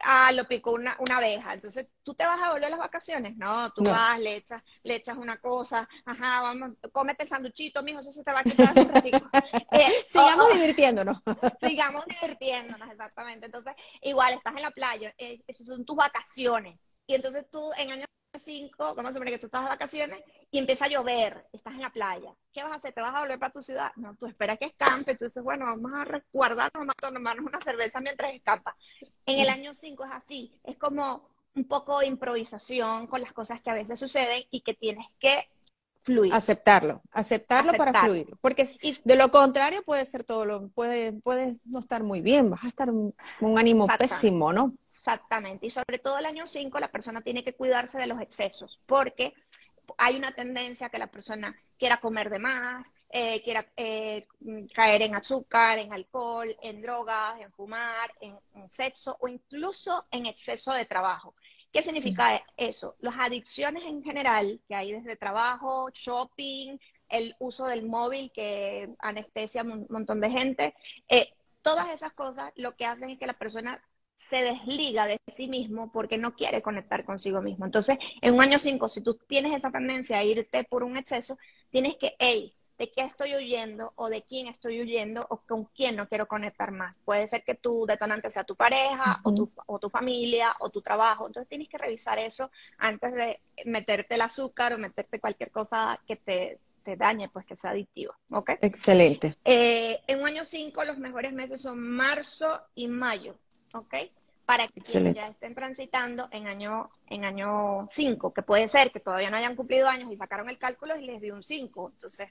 [0.03, 1.53] ah, lo picó una, una abeja.
[1.53, 3.35] Entonces, ¿tú te vas a volver a las vacaciones?
[3.37, 7.99] No, tú vas, le echas, le echas una cosa, ajá, vamos, cómete el sanduchito, mijo,
[7.99, 8.73] eso se te va a quitar.
[9.71, 11.21] Eh, sigamos divirtiéndonos.
[11.61, 13.45] sigamos divirtiéndonos, exactamente.
[13.45, 16.79] Entonces, igual, estás en la playa, eh, son tus vacaciones.
[17.05, 18.05] Y entonces tú en año
[18.39, 21.81] 5, vamos a suponer que tú estás de vacaciones y empieza a llover, estás en
[21.81, 22.33] la playa.
[22.53, 22.93] ¿Qué vas a hacer?
[22.93, 23.91] ¿Te vas a volver para tu ciudad?
[23.95, 27.61] No, tú esperas que escampe, tú dices, bueno, vamos a resguardar, vamos a tomarnos una
[27.61, 28.75] cerveza mientras escapa.
[29.25, 33.61] En el año 5 es así, es como un poco de improvisación con las cosas
[33.61, 35.49] que a veces suceden y que tienes que
[36.03, 36.33] fluir.
[36.33, 38.67] Aceptarlo, aceptarlo para fluir, porque
[39.03, 42.67] de lo contrario puede ser todo lo, puede, puede no estar muy bien, vas a
[42.67, 44.73] estar un, un ánimo pésimo, ¿no?
[45.07, 45.67] Exactamente.
[45.67, 49.33] Y sobre todo el año 5 la persona tiene que cuidarse de los excesos, porque
[49.97, 54.27] hay una tendencia a que la persona quiera comer de más, eh, quiera eh,
[54.73, 58.37] caer en azúcar, en alcohol, en drogas, en fumar, en,
[58.69, 61.35] sexo o incluso en exceso de trabajo.
[61.71, 62.97] ¿Qué significa eso?
[62.99, 69.61] Las adicciones en general, que hay desde trabajo, shopping, el uso del móvil que anestesia
[69.61, 70.75] a un montón de gente,
[71.07, 73.81] eh, todas esas cosas lo que hacen es que la persona
[74.17, 77.65] se desliga de sí mismo porque no quiere conectar consigo mismo.
[77.65, 81.37] Entonces, en un año 5, si tú tienes esa tendencia a irte por un exceso,
[81.69, 85.95] tienes que, hey, ¿de qué estoy huyendo o de quién estoy huyendo o con quién
[85.95, 86.97] no quiero conectar más?
[87.05, 90.81] Puede ser que tu detonante sea tu pareja o, tu, o tu familia o tu
[90.81, 91.27] trabajo.
[91.27, 96.15] Entonces, tienes que revisar eso antes de meterte el azúcar o meterte cualquier cosa que
[96.15, 96.59] te,
[96.97, 98.17] dañe, pues que sea adictiva.
[98.31, 98.51] ¿Ok?
[98.61, 99.33] Excelente.
[99.43, 103.35] Eh, en un año 5, los mejores meses son marzo y mayo.
[103.73, 103.93] ¿Ok?
[104.45, 104.81] Para que
[105.13, 109.57] ya estén transitando en año en año 5, que puede ser que todavía no hayan
[109.57, 111.91] cumplido años y sacaron el cálculo y les dio un 5.
[111.93, 112.29] Entonces,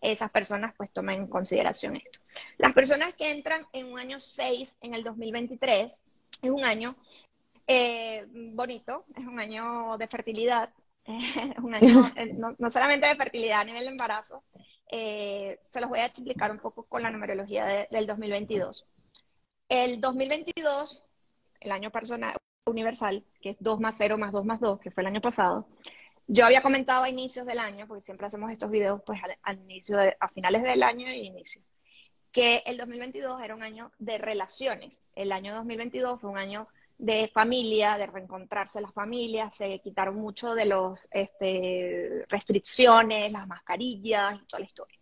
[0.00, 2.20] esas personas pues tomen en consideración esto.
[2.56, 6.00] Las personas que entran en un año 6 en el 2023
[6.42, 6.96] es un año
[7.66, 10.70] eh, bonito, es un año de fertilidad,
[11.04, 14.42] es un año eh, no, solamente de fertilidad a nivel de embarazo,
[14.90, 18.86] eh, se los voy a explicar un poco con la numerología del 2022.
[19.68, 21.06] El 2022,
[21.60, 25.02] el año personal universal, que es 2 más 0 más 2 más 2, que fue
[25.02, 25.66] el año pasado,
[26.26, 29.98] yo había comentado a inicios del año, porque siempre hacemos estos videos pues al, inicio,
[30.20, 31.62] a finales del año y inicio,
[32.32, 35.00] que el 2022 era un año de relaciones.
[35.14, 40.54] El año 2022 fue un año de familia, de reencontrarse las familias, se quitaron mucho
[40.54, 44.97] de las este, restricciones, las mascarillas y toda la historia.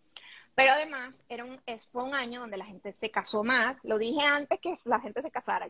[0.56, 1.60] Pero además era un,
[1.92, 3.76] fue un año donde la gente se casó más.
[3.84, 5.68] Lo dije antes que la gente se casara.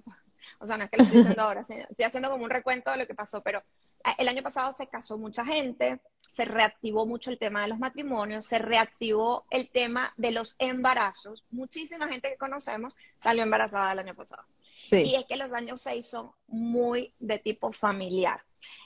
[0.61, 2.99] O sea, no es que lo estoy diciendo ahora, estoy haciendo como un recuento de
[2.99, 3.65] lo que pasó, pero
[4.05, 7.81] ah, el año pasado se casó mucha gente, se reactivó mucho el tema de los
[7.81, 11.45] matrimonios, se reactivó el tema de los embarazos.
[11.51, 14.45] Muchísima gente que conocemos salió embarazada el año pasado.
[14.93, 18.41] Y es que los años 6 son muy de tipo familiar.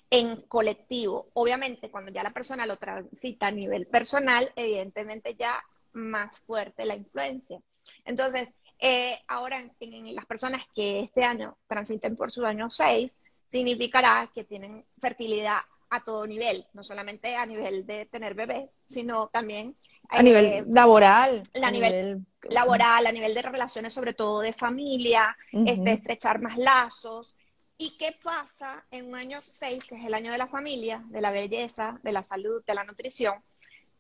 [0.09, 6.39] En colectivo, obviamente, cuando ya la persona lo transita a nivel personal, evidentemente ya más
[6.41, 7.61] fuerte la influencia.
[8.05, 8.49] Entonces,
[8.79, 13.15] eh, ahora en, las personas que este año transiten por su año 6,
[13.49, 15.59] significará que tienen fertilidad
[15.91, 19.77] a todo nivel, no solamente a nivel de tener bebés, sino también
[20.09, 21.43] a nivel eh, laboral.
[21.63, 27.37] A, nivel, laboral, a nivel de relaciones, sobre todo de familia, este, estrechar más lazos.
[27.77, 31.21] ¿Y qué pasa en un año 6, que es el año de la familia, de
[31.21, 33.35] la belleza, de la salud, de la nutrición?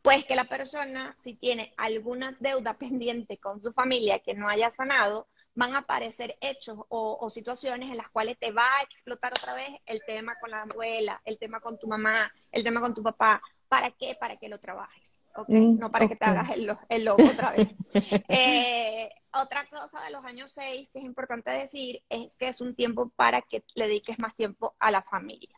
[0.03, 4.71] Pues que la persona, si tiene alguna deuda pendiente con su familia que no haya
[4.71, 9.55] sanado, van a aparecer hechos o, situaciones en las cuales te va a explotar otra
[9.55, 13.03] vez el tema con la abuela, el tema con tu mamá, el tema con tu
[13.03, 13.43] papá.
[13.69, 14.17] ¿Para qué?
[14.19, 15.19] Para que lo trabajes.
[15.49, 17.69] Mm, no para que te hagas el, el loco otra vez.
[18.29, 22.75] Eh, otra cosa de los años 6 que es importante decir es que es un
[22.75, 25.57] tiempo para que le dediques más tiempo a la familia.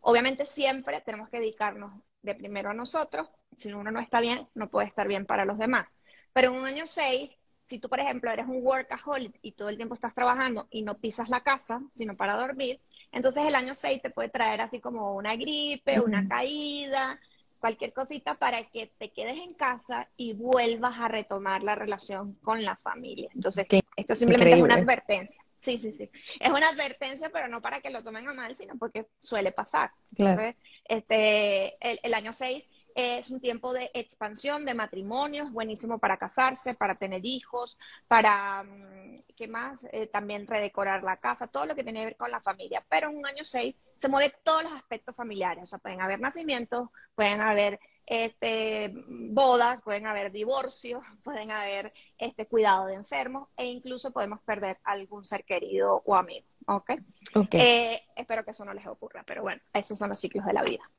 [0.00, 1.92] Obviamente siempre tenemos que dedicarnos
[2.24, 3.28] de primero a nosotros.
[3.56, 5.86] Si uno no está bien, no puede estar bien para los demás.
[6.32, 7.30] Pero en un año 6,
[7.64, 10.98] si tú, por ejemplo, eres un workaholic y todo el tiempo estás trabajando y no
[10.98, 12.80] pisas la casa, sino para dormir,
[13.12, 17.20] entonces el año 6 te puede traer así como una gripe, una caída,
[17.58, 22.64] cualquier cosita para que te quedes en casa y vuelvas a retomar la relación con
[22.64, 23.30] la familia.
[23.34, 25.42] Entonces, esto simplemente es una advertencia.
[25.64, 26.10] Sí, sí, sí.
[26.40, 29.92] Es una advertencia, pero no para que lo tomen a mal, sino porque suele pasar.
[30.10, 36.18] Entonces, este, el, el año 6 es un tiempo de expansión, de matrimonios, buenísimo para
[36.18, 39.80] casarse, para tener hijos, para, mm, ¿qué más?
[39.90, 42.84] Eh, también redecorar la casa, todo lo que tiene que ver con la familia.
[42.90, 46.20] Pero en un año 6 se mueve todos los aspectos familiares, o sea, pueden haber
[46.20, 53.66] nacimientos, pueden haber este, bodas, pueden haber divorcios, pueden haber este, cuidado de enfermos e
[53.66, 56.46] incluso podemos perder algún ser querido o amigo.
[56.66, 56.92] ¿Ok?
[57.34, 57.60] okay.
[57.60, 60.62] Eh, espero que eso no les ocurra, pero bueno, esos son los ciclos de la
[60.62, 60.90] vida.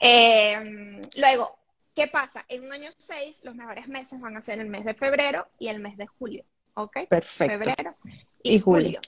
[0.00, 1.58] Eh, luego,
[1.94, 2.44] ¿qué pasa?
[2.48, 5.68] En un año 6, los mejores meses van a ser el mes de febrero y
[5.68, 6.44] el mes de julio.
[6.74, 7.08] ¿Ok?
[7.08, 7.58] Perfecto.
[7.58, 7.94] Febrero
[8.42, 8.98] y, julio.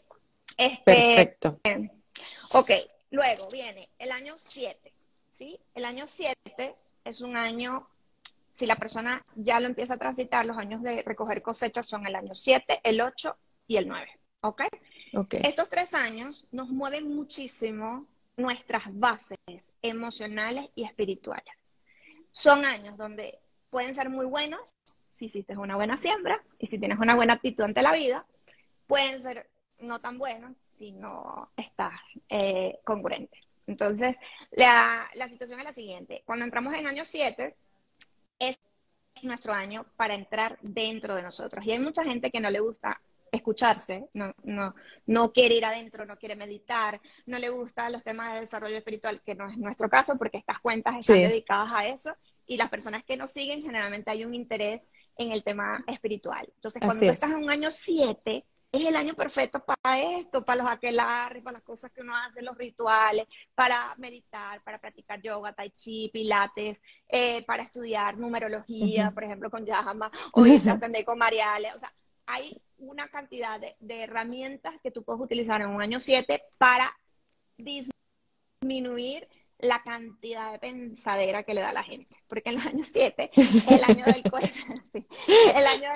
[0.57, 1.61] Este, Perfecto.
[2.53, 2.71] ok,
[3.11, 4.93] luego viene el año 7.
[5.38, 5.59] ¿sí?
[5.75, 7.87] El año 7 es un año,
[8.53, 12.17] si la persona ya lo empieza a transitar, los años de recoger cosechas son el
[12.17, 13.37] año 7, el 8
[13.69, 14.09] y el 9.
[14.40, 14.62] ¿Ok?
[15.14, 15.40] okay.
[15.45, 19.38] Estos tres años nos mueven muchísimo nuestras bases
[19.81, 21.55] emocionales y espirituales.
[22.33, 23.38] Son años donde
[23.71, 24.75] pueden ser muy buenos
[25.11, 28.27] si hiciste una buena siembra y si tienes una buena actitud ante la vida.
[28.87, 33.38] Pueden ser no tan buenos si no estás eh, congruente.
[33.66, 34.16] Entonces,
[34.53, 36.22] la, la situación es la siguiente.
[36.24, 37.55] Cuando entramos en año 7,
[38.38, 38.59] es
[39.22, 41.64] nuestro año para entrar dentro de nosotros.
[41.64, 43.00] Y hay mucha gente que no le gusta
[43.35, 44.74] escucharse, no, no,
[45.07, 49.22] no quiere ir adentro, no quiere meditar, no le gustan los temas de desarrollo espiritual,
[49.24, 52.14] que no es nuestro caso, porque estas cuentas están dedicadas a eso,
[52.46, 54.83] y las personas que nos siguen generalmente hay un interés
[55.16, 56.48] en el tema espiritual.
[56.55, 58.44] Entonces, cuando tú estás en un año 7,
[58.75, 62.43] es el año perfecto para esto, para los aquelarres, para las cosas que uno hace,
[62.43, 69.25] los rituales, para meditar, para practicar yoga, tai chi, pilates, eh, para estudiar numerología, por
[69.25, 71.73] ejemplo, con Yahama, o atender con Mariale.
[71.75, 71.93] O sea,
[72.27, 76.93] hay una cantidad de, herramientas que tú puedes utilizar en un año 7 para
[77.57, 82.16] disminuir la cantidad de pensadera que le da la gente.
[82.27, 84.22] Porque en el año 7 es el año del,
[85.55, 85.91] el año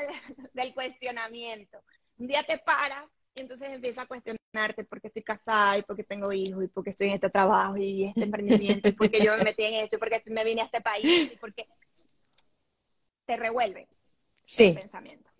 [0.53, 1.79] del, cuestionamiento.
[2.19, 3.05] Un día te paras
[3.35, 6.69] y entonces empiezas a cuestionarte por qué estoy casada y por qué tengo hijos y
[6.69, 9.63] por qué estoy en este trabajo y este emprendimiento y por qué yo me metí
[9.63, 11.67] en esto y por qué me vine a este país y por qué
[13.25, 13.89] te revuelve
[14.59, 15.31] el pensamiento.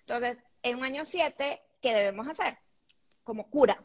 [0.00, 2.58] Entonces, en un año 7, ¿qué debemos hacer?
[3.22, 3.82] Como cura.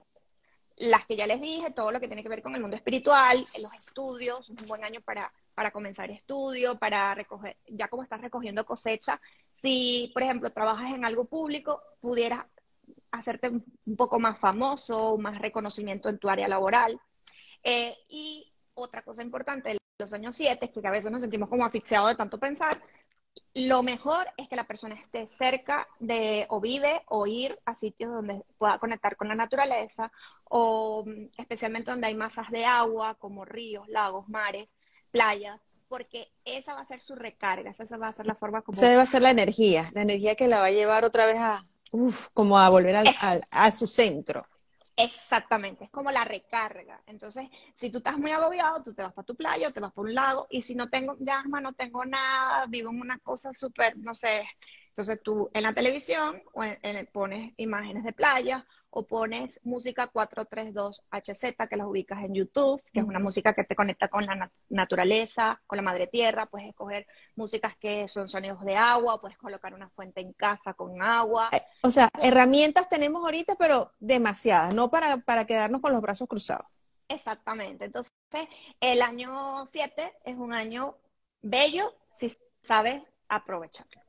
[0.77, 3.39] Las que ya les dije, todo lo que tiene que ver con el mundo espiritual,
[3.39, 8.21] los estudios, es un buen año para, para comenzar estudio, para recoger, ya como estás
[8.21, 9.19] recogiendo cosecha,
[9.61, 12.45] si, por ejemplo, trabajas en algo público, pudieras
[13.11, 16.99] hacerte un poco más famoso, más reconocimiento en tu área laboral.
[17.63, 22.09] Eh, y otra cosa importante, los años 7, que a veces nos sentimos como asfixiados
[22.09, 22.81] de tanto pensar,
[23.53, 28.11] lo mejor es que la persona esté cerca de o vive o ir a sitios
[28.11, 30.11] donde pueda conectar con la naturaleza
[30.43, 34.75] o mm, especialmente donde hay masas de agua como ríos, lagos, mares,
[35.11, 38.77] playas, porque esa va a ser su recarga, esa va a ser la forma como...
[38.77, 41.37] Esa va a ser la energía, la energía que la va a llevar otra vez
[41.37, 44.45] a, uf, como a volver al, a su centro.
[44.95, 47.01] Exactamente, es como la recarga.
[47.05, 49.93] Entonces, si tú estás muy agobiado, tú te vas para tu playa o te vas
[49.93, 53.53] por un lago, y si no tengo llama, no tengo nada, vivo en una cosa
[53.53, 54.47] súper, no sé,
[54.89, 56.63] entonces tú en la televisión o
[57.11, 62.99] pones imágenes de playa o pones música 432 HZ que las ubicas en YouTube, que
[62.99, 67.05] es una música que te conecta con la naturaleza, con la madre tierra, puedes escoger
[67.35, 71.49] músicas que son sonidos de agua, puedes colocar una fuente en casa con agua.
[71.51, 76.27] Eh, o sea, herramientas tenemos ahorita, pero demasiadas, no para, para quedarnos con los brazos
[76.27, 76.67] cruzados.
[77.09, 77.85] Exactamente.
[77.85, 78.11] Entonces,
[78.79, 80.97] el año 7 es un año
[81.41, 84.06] bello si sabes aprovecharlo.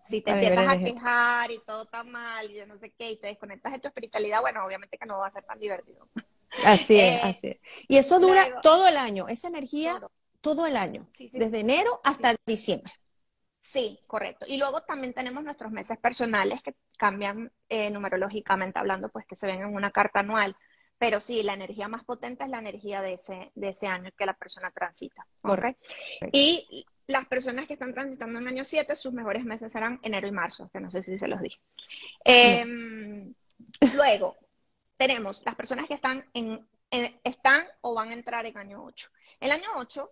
[0.00, 3.20] Si te empiezas a quejar y todo está mal, y yo no sé qué, y
[3.20, 6.08] te desconectas de tu espiritualidad, bueno, obviamente que no va a ser tan divertido.
[6.64, 7.58] Así es, eh, así es.
[7.88, 10.00] Y eso dura todo el año, esa energía
[10.40, 12.92] todo, el año, desde enero hasta diciembre.
[13.60, 14.46] Sí, correcto.
[14.48, 19.46] Y luego también tenemos nuestros meses personales que cambian eh, numerológicamente hablando, pues que se
[19.46, 20.56] ven en una carta anual.
[20.98, 24.24] Pero sí, la energía más potente es la energía de ese, de ese año que
[24.24, 25.26] la persona transita.
[25.42, 25.84] Correcto.
[26.32, 30.32] Y las personas que están transitando en año 7, sus mejores meses serán enero y
[30.32, 31.58] marzo, que no sé si se los dije.
[32.24, 33.32] Em,
[33.94, 34.36] luego,
[34.96, 36.66] tenemos las personas que están, en,
[37.22, 39.10] están o van a entrar en año 8.
[39.40, 40.10] El año 8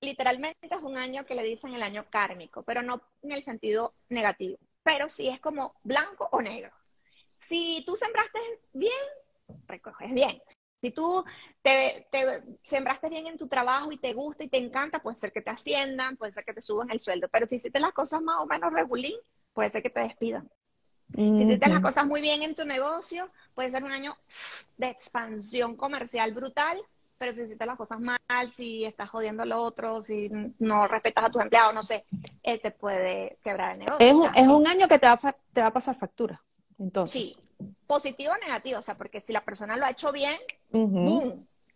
[0.00, 3.94] literalmente es un año que le dicen el año kármico, pero no en el sentido
[4.08, 6.70] negativo, pero sí es como blanco o negro.
[7.26, 8.38] Si tú sembraste
[8.72, 8.92] bien,
[9.66, 10.40] recoges bien.
[10.84, 11.24] Si tú
[11.62, 12.06] te,
[12.64, 15.48] sembraste bien en tu trabajo y te gusta y te encanta, puede ser que te
[15.48, 17.26] asciendan, puede ser que te suban el sueldo.
[17.32, 19.16] Pero si hiciste las cosas más o menos regulín,
[19.54, 20.46] puede ser que te despidan.
[21.14, 24.14] Si hiciste las cosas muy bien en tu negocio, puede ser un año
[24.76, 26.78] de expansión comercial brutal,
[27.16, 28.18] pero si hiciste las cosas mal,
[28.54, 30.26] si estás jodiendo a los otros, si
[30.58, 32.04] no respetas a tus empleados, no sé,
[32.42, 34.06] él te puede quebrar el negocio.
[34.06, 35.16] Es un, es un año que te va,
[35.50, 36.38] te va a pasar factura.
[36.78, 37.38] Entonces.
[37.58, 40.38] Sí, positivo o negativo, o sea, porque si la persona lo ha hecho bien,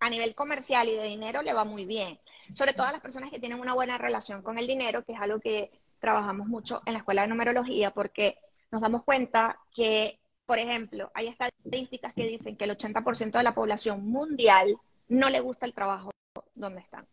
[0.00, 2.18] a nivel comercial y de dinero le va muy bien.
[2.54, 5.20] Sobre todo a las personas que tienen una buena relación con el dinero, que es
[5.20, 5.70] algo que
[6.00, 8.38] trabajamos mucho en la escuela de numerología, porque
[8.70, 13.54] nos damos cuenta que, por ejemplo, hay estadísticas que dicen que el 80% de la
[13.54, 14.76] población mundial
[15.08, 16.10] no le gusta el trabajo
[16.54, 17.06] donde están.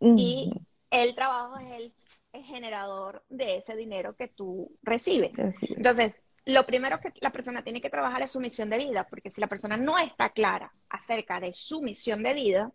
[0.00, 0.52] Y
[0.90, 1.92] el trabajo es
[2.32, 5.32] el generador de ese dinero que tú recibes.
[5.38, 9.30] Entonces, lo primero que la persona tiene que trabajar es su misión de vida, porque
[9.30, 12.72] si la persona no está clara acerca de su misión de vida,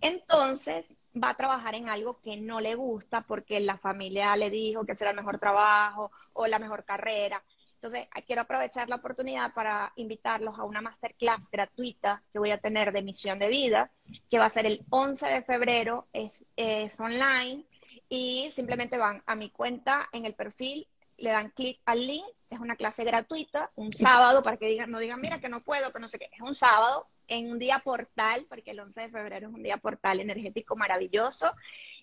[0.00, 4.84] entonces va a trabajar en algo que no le gusta porque la familia le dijo
[4.84, 7.42] que será el mejor trabajo o la mejor carrera.
[7.74, 12.92] Entonces, quiero aprovechar la oportunidad para invitarlos a una masterclass gratuita que voy a tener
[12.92, 13.92] de misión de vida,
[14.30, 17.64] que va a ser el 11 de febrero, es, es online
[18.08, 20.88] y simplemente van a mi cuenta en el perfil
[21.18, 24.98] le dan clic al link, es una clase gratuita, un sábado, para que digan, no
[24.98, 27.80] digan, mira que no puedo, que no sé qué, es un sábado, en un día
[27.80, 31.52] portal, porque el 11 de febrero es un día portal energético maravilloso,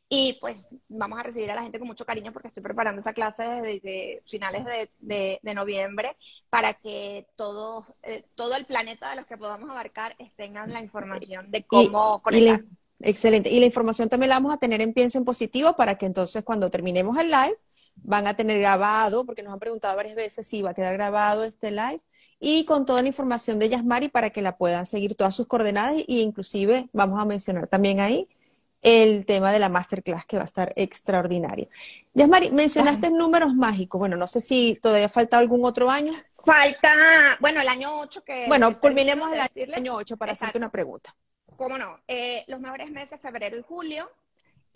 [0.07, 3.13] y pues vamos a recibir a la gente con mucho cariño porque estoy preparando esa
[3.13, 4.63] clase desde, finales
[4.99, 6.15] de, noviembre
[6.51, 11.49] para que todo, eh, todo el planeta de los que podamos abarcar tengan la información
[11.49, 12.61] de cómo conectar.
[12.99, 13.49] excelente.
[13.49, 16.43] Y la información también la vamos a tener en Pienso en Positivo para que entonces
[16.43, 17.57] cuando terminemos el live
[17.95, 21.43] van a tener grabado, porque nos han preguntado varias veces si va a quedar grabado
[21.43, 22.01] este live,
[22.39, 25.95] y con toda la información de Yasmari para que la puedan seguir todas sus coordenadas
[25.95, 28.27] e inclusive vamos a mencionar también ahí
[28.81, 31.67] el tema de la masterclass que va a estar extraordinaria.
[32.13, 33.97] Yasmari, mencionaste números mágicos.
[33.97, 36.13] Bueno, no sé si todavía falta algún otro año.
[36.45, 36.93] Falta,
[37.39, 38.45] bueno, el año 8 que...
[38.47, 41.15] Bueno, culminemos el año 8 para hacerte una pregunta.
[41.57, 41.99] ¿Cómo no?
[42.07, 44.11] Eh, los mejores meses, febrero y julio,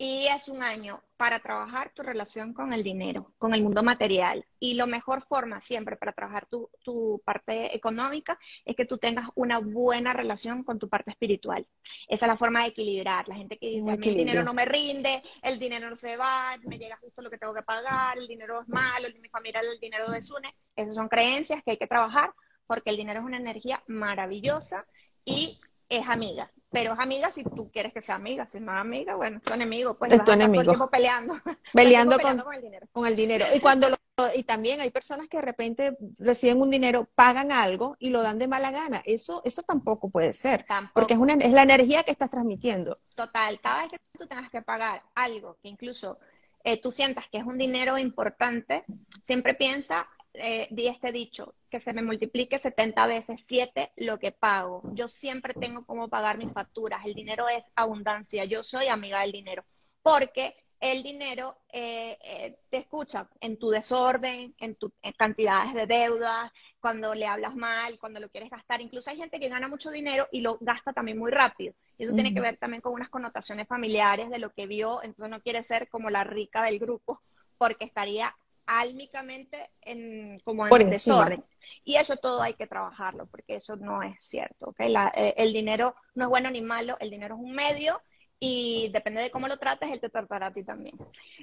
[0.02, 4.46] y es un año para trabajar tu relación con el dinero, con el mundo material.
[4.58, 9.28] Y la mejor forma siempre para trabajar tu, tu, parte económica es que tú tengas
[9.34, 11.66] una buena relación con tu parte espiritual.
[12.08, 13.28] Esa es la forma de equilibrar.
[13.28, 16.78] La gente que dice, el dinero no me rinde, el dinero no se va, me
[16.78, 19.60] llega justo lo que tengo que pagar, el dinero es malo, el de mi familia
[19.60, 20.56] el dinero desune.
[20.74, 22.32] Esas son creencias que hay que trabajar
[22.66, 24.86] porque el dinero es una energía maravillosa
[25.26, 28.78] y es amiga pero es amiga si tú quieres que sea amiga, si no es
[28.78, 30.62] amiga, bueno, es tu enemigo, pues es tu enemigo.
[30.64, 31.34] Todo el tiempo peleando,
[31.72, 32.86] peleando, con, el dinero.
[32.92, 33.46] Con el dinero.
[33.54, 33.88] Y cuando
[34.36, 38.38] y también hay personas que de repente reciben un dinero, pagan algo y lo dan
[38.38, 39.02] de mala gana.
[39.04, 40.64] Eso eso tampoco puede ser,
[40.94, 42.98] porque es una es la energía que estás transmitiendo.
[43.14, 46.18] Total, cada vez que tú tengas que pagar algo que incluso
[46.62, 48.84] eh, tú sientas que es un dinero importante,
[49.22, 54.32] siempre piensa eh, di este dicho, que se me multiplique 70 veces 7 lo que
[54.32, 54.82] pago.
[54.92, 57.04] Yo siempre tengo cómo pagar mis facturas.
[57.04, 58.44] El dinero es abundancia.
[58.44, 59.64] Yo soy amiga del dinero.
[60.02, 66.50] Porque el dinero eh, eh, te escucha en tu desorden, en tus cantidades de deudas,
[66.80, 68.80] cuando le hablas mal, cuando lo quieres gastar.
[68.80, 71.74] Incluso hay gente que gana mucho dinero y lo gasta también muy rápido.
[71.98, 75.02] Y eso tiene que ver también con unas connotaciones familiares de lo que vio.
[75.02, 77.20] Entonces no quiere ser como la rica del grupo
[77.58, 78.34] porque estaría
[78.70, 81.44] álmicamente en, como en desorden.
[81.84, 84.68] Y eso todo hay que trabajarlo, porque eso no es cierto.
[84.68, 84.94] ¿okay?
[85.14, 88.00] Eh, el dinero no es bueno ni malo, el dinero es un medio
[88.38, 90.96] y depende de cómo lo trates, él te tratará a ti también.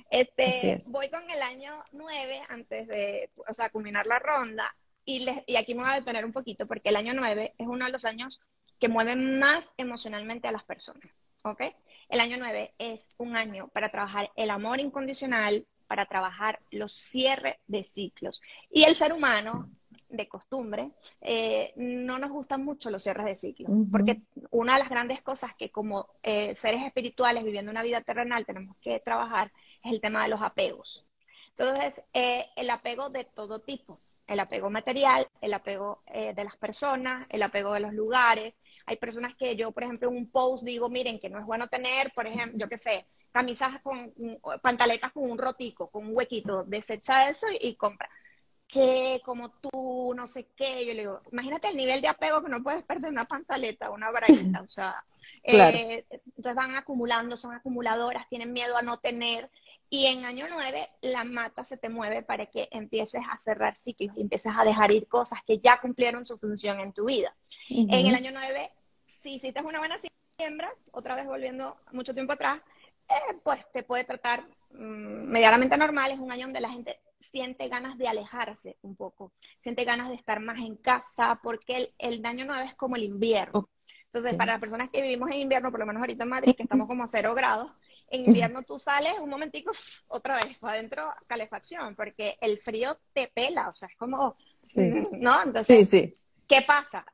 [0.09, 4.73] Este, voy con el año 9 antes de, o sea, culminar la ronda
[5.03, 7.67] y, les, y aquí me voy a detener un poquito porque el año 9 es
[7.67, 8.39] uno de los años
[8.79, 11.11] que mueven más emocionalmente a las personas.
[11.43, 11.61] ¿ok?
[12.07, 17.55] El año 9 es un año para trabajar el amor incondicional, para trabajar los cierres
[17.67, 18.41] de ciclos.
[18.69, 19.69] Y el ser humano,
[20.09, 24.21] de costumbre, eh, no nos gustan mucho los cierres de ciclos, porque
[24.51, 28.77] una de las grandes cosas que como eh, seres espirituales viviendo una vida terrenal tenemos
[28.77, 29.51] que trabajar
[29.83, 31.05] es el tema de los apegos.
[31.57, 37.25] Entonces, eh, el apego de todo tipo, el apego material, el apego de las personas,
[37.29, 38.59] el apego de los lugares.
[38.85, 41.67] Hay personas que yo, por ejemplo, en un post digo, miren, que no es bueno
[41.67, 44.13] tener, por ejemplo, yo qué sé, camisas con
[44.61, 48.09] pantaletas con un rotico, con un huequito, desecha eso y, compra.
[48.67, 52.49] Que como tú, no sé qué, yo le digo, imagínate el nivel de apego que
[52.49, 55.03] no puedes perder una pantaleta, una braguita, o sea,
[55.43, 59.49] eh, entonces van acumulando, son acumuladoras, tienen miedo a no tener,
[59.89, 64.17] y en año 9 la mata se te mueve para que empieces a cerrar ciclos
[64.17, 67.33] y empieces a dejar ir cosas que ya cumplieron su función en tu vida.
[67.69, 68.69] En el año 9,
[69.23, 69.97] si hiciste una buena
[70.37, 72.61] siembra, otra vez volviendo mucho tiempo atrás,
[73.09, 76.11] eh, pues te puede tratar mm, medianamente normal.
[76.11, 76.99] Es un año donde la gente
[77.31, 81.93] siente ganas de alejarse un poco, siente ganas de estar más en casa, porque el,
[81.97, 83.69] el año nuevo es como el invierno.
[84.05, 86.63] Entonces, para las personas que vivimos en invierno, por lo menos ahorita en Madrid, que
[86.63, 87.71] estamos como a cero grados,
[88.09, 89.71] en invierno tú sales un momentico,
[90.07, 94.35] otra vez, para adentro, calefacción, porque el frío te pela, o sea, es como,
[94.75, 95.43] mm, ¿no?
[95.43, 96.13] Entonces, sí, sí.
[96.47, 97.05] ¿qué pasa?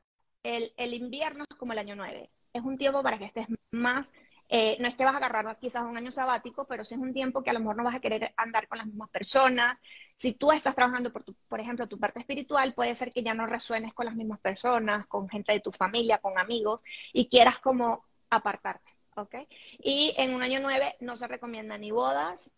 [0.42, 4.12] El, el invierno es como el año 9, es un tiempo para que estés más
[4.56, 7.12] eh, no es que vas a agarrar quizás un año sabático, pero sí es un
[7.12, 9.80] tiempo que a lo mejor no vas a querer andar con las mismas personas.
[10.18, 13.34] Si tú estás trabajando, por, tu, por ejemplo, tu parte espiritual, puede ser que ya
[13.34, 16.82] no resuenes con las mismas personas, con gente de tu familia, con amigos,
[17.12, 19.34] y quieras como apartarte, ¿ok?
[19.80, 22.52] Y en un año nueve no se recomienda ni bodas,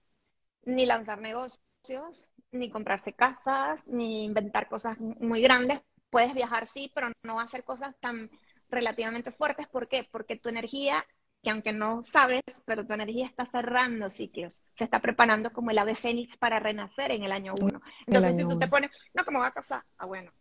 [0.64, 5.80] ni lanzar negocios, ni comprarse casas, ni inventar cosas muy grandes.
[6.10, 8.30] Puedes viajar, sí, pero no hacer cosas tan
[8.68, 9.66] relativamente fuertes.
[9.68, 10.06] ¿Por qué?
[10.10, 11.04] Porque tu energía
[11.46, 15.78] que aunque no sabes, pero tu energía está cerrando ciclos, se está preparando como el
[15.78, 17.80] ave fénix para renacer en el año uno.
[18.04, 19.84] Entonces, si tú te pones, no, ¿cómo va a casar?
[19.96, 20.32] Ah, bueno,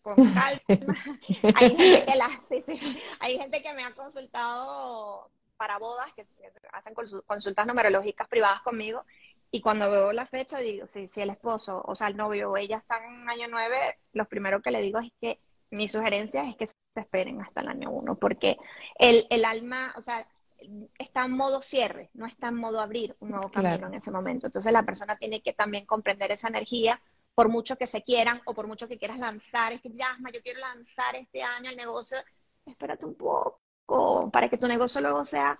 [0.00, 0.96] con calma.
[1.56, 6.26] hay, gente que hay gente que me ha consultado para bodas, que
[6.72, 6.94] hacen
[7.26, 9.04] consultas numerológicas privadas conmigo,
[9.50, 12.56] y cuando veo la fecha, digo, si, si el esposo, o sea, el novio o
[12.56, 15.38] ella están en año nueve, lo primero que le digo es que
[15.68, 18.56] mi sugerencia es que se esperen hasta el año uno, porque
[18.98, 20.26] el, el alma, o sea,
[20.98, 24.46] está en modo cierre, no está en modo abrir un nuevo camino en ese momento.
[24.46, 27.00] Entonces la persona tiene que también comprender esa energía,
[27.34, 30.40] por mucho que se quieran o por mucho que quieras lanzar, es que Yasma, yo
[30.42, 32.16] quiero lanzar este año el negocio,
[32.64, 33.60] espérate un poco
[34.32, 35.54] para que tu negocio luego sea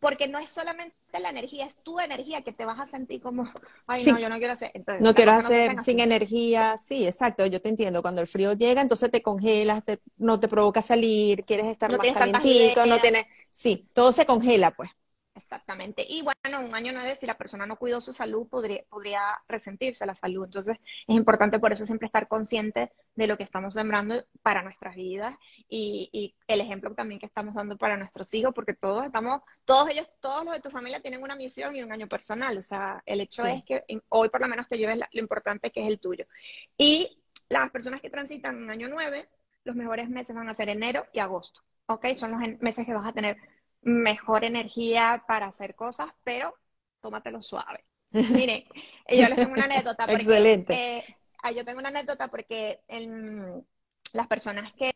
[0.00, 3.48] porque no es solamente la energía, es tu energía que te vas a sentir como,
[3.86, 4.72] ay, no, yo no quiero hacer.
[5.00, 8.02] no quiero hacer sin energía, sí, exacto, yo te entiendo.
[8.02, 9.82] Cuando el frío llega, entonces te congelas,
[10.16, 14.90] no te provoca salir, quieres estar más calentico, no tienes, sí, todo se congela, pues.
[15.36, 16.04] Exactamente.
[16.08, 20.06] Y bueno, un año nueve, si la persona no cuidó su salud, podría, podría resentirse
[20.06, 20.46] la salud.
[20.46, 24.96] Entonces, es importante por eso siempre estar consciente de lo que estamos sembrando para nuestras
[24.96, 25.36] vidas
[25.68, 29.90] y, y, el ejemplo también que estamos dando para nuestros hijos, porque todos estamos, todos
[29.90, 32.56] ellos, todos los de tu familia tienen una misión y un año personal.
[32.56, 35.82] O sea, el hecho es que hoy por lo menos te lleves lo importante que
[35.82, 36.26] es el tuyo.
[36.78, 37.20] Y
[37.50, 39.28] las personas que transitan un año nueve,
[39.64, 41.60] los mejores meses van a ser enero y agosto.
[41.88, 42.06] ¿Ok?
[42.16, 43.36] Son los meses que vas a tener
[43.86, 46.54] mejor energía para hacer cosas, pero
[47.00, 47.84] tómatelo suave.
[48.10, 48.64] Miren,
[49.08, 50.06] yo les tengo una anécdota.
[50.06, 50.98] Porque, Excelente.
[50.98, 51.04] Eh,
[51.54, 53.64] yo tengo una anécdota porque en,
[54.12, 54.92] las personas que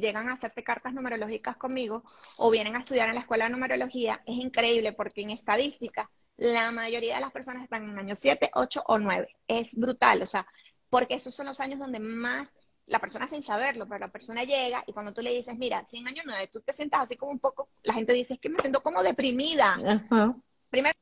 [0.00, 2.02] llegan a hacerse cartas numerológicas conmigo
[2.38, 6.72] o vienen a estudiar en la escuela de numerología, es increíble porque en estadística la
[6.72, 9.36] mayoría de las personas están en años 7, 8 o 9.
[9.46, 10.46] Es brutal, o sea,
[10.88, 12.48] porque esos son los años donde más
[12.86, 15.98] la persona sin saberlo, pero la persona llega y cuando tú le dices, mira, si
[15.98, 18.48] en año 9 tú te sientas así como un poco, la gente dice, es que
[18.48, 19.76] me siento como deprimida.
[20.70, 20.94] Primero,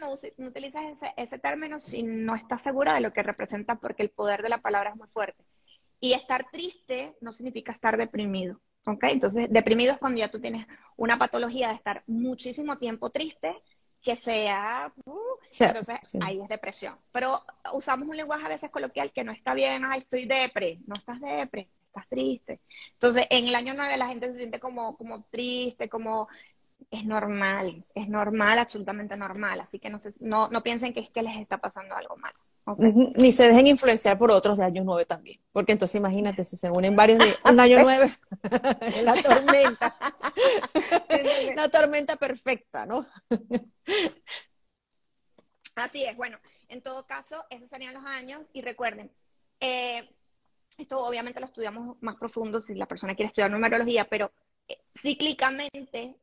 [0.00, 0.14] no,
[0.46, 4.42] utilizas ese, ese término si no estás segura de lo que representa porque el poder
[4.42, 5.44] de la palabra es muy fuerte.
[6.00, 8.60] Y estar triste no significa estar deprimido.
[8.86, 9.04] ¿ok?
[9.04, 10.66] Entonces, deprimido es cuando ya tú tienes
[10.96, 13.54] una patología de estar muchísimo tiempo triste,
[14.06, 15.18] que sea, uh,
[15.58, 16.96] entonces ahí es depresión.
[17.10, 17.42] Pero
[17.72, 21.20] usamos un lenguaje a veces coloquial que no está bien, ay, estoy depre, no estás
[21.20, 22.60] depre, estás triste.
[22.92, 26.28] Entonces, en el año 9 la gente se siente como, como triste, como
[26.88, 31.22] es normal, es normal, absolutamente normal, así que no, no, no piensen que es que
[31.22, 32.38] les está pasando algo malo.
[32.78, 36.68] Ni se dejen influenciar por otros de años nueve también, porque entonces imagínate si se
[36.68, 38.10] unen varios de un año nueve,
[39.02, 39.96] la tormenta,
[41.56, 43.06] la tormenta perfecta, ¿no?
[45.76, 46.38] Así es, bueno,
[46.68, 49.12] en todo caso, esos serían los años y recuerden,
[49.60, 50.10] eh,
[50.76, 54.32] esto obviamente lo estudiamos más profundo si la persona quiere estudiar numerología, pero
[54.96, 56.16] cíclicamente,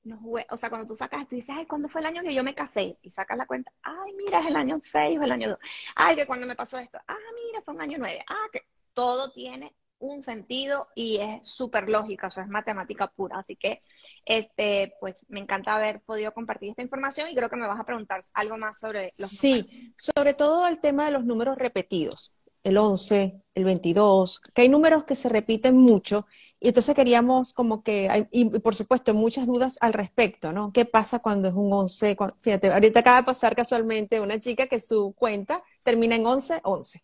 [0.49, 2.55] o sea, cuando tú sacas, tú dices, ay, ¿cuándo fue el año que yo me
[2.55, 2.97] casé?
[3.01, 5.59] Y sacas la cuenta, ay, mira, es el año 6 o el año 2.
[5.95, 8.23] Ay, que cuando me pasó esto, ah, mira, fue un año 9.
[8.27, 8.61] Ah, que
[8.93, 13.39] todo tiene un sentido y es súper lógica, o sea, es matemática pura.
[13.39, 13.81] Así que,
[14.25, 17.85] este, pues, me encanta haber podido compartir esta información y creo que me vas a
[17.85, 22.32] preguntar algo más sobre los Sí, sobre todo el tema de los números repetidos
[22.63, 26.25] el 11, el 22, que hay números que se repiten mucho
[26.59, 30.71] y entonces queríamos como que, y por supuesto, muchas dudas al respecto, ¿no?
[30.71, 32.15] ¿Qué pasa cuando es un 11?
[32.41, 37.01] fíjate, ahorita acaba de pasar casualmente una chica que su cuenta termina en 11, 11.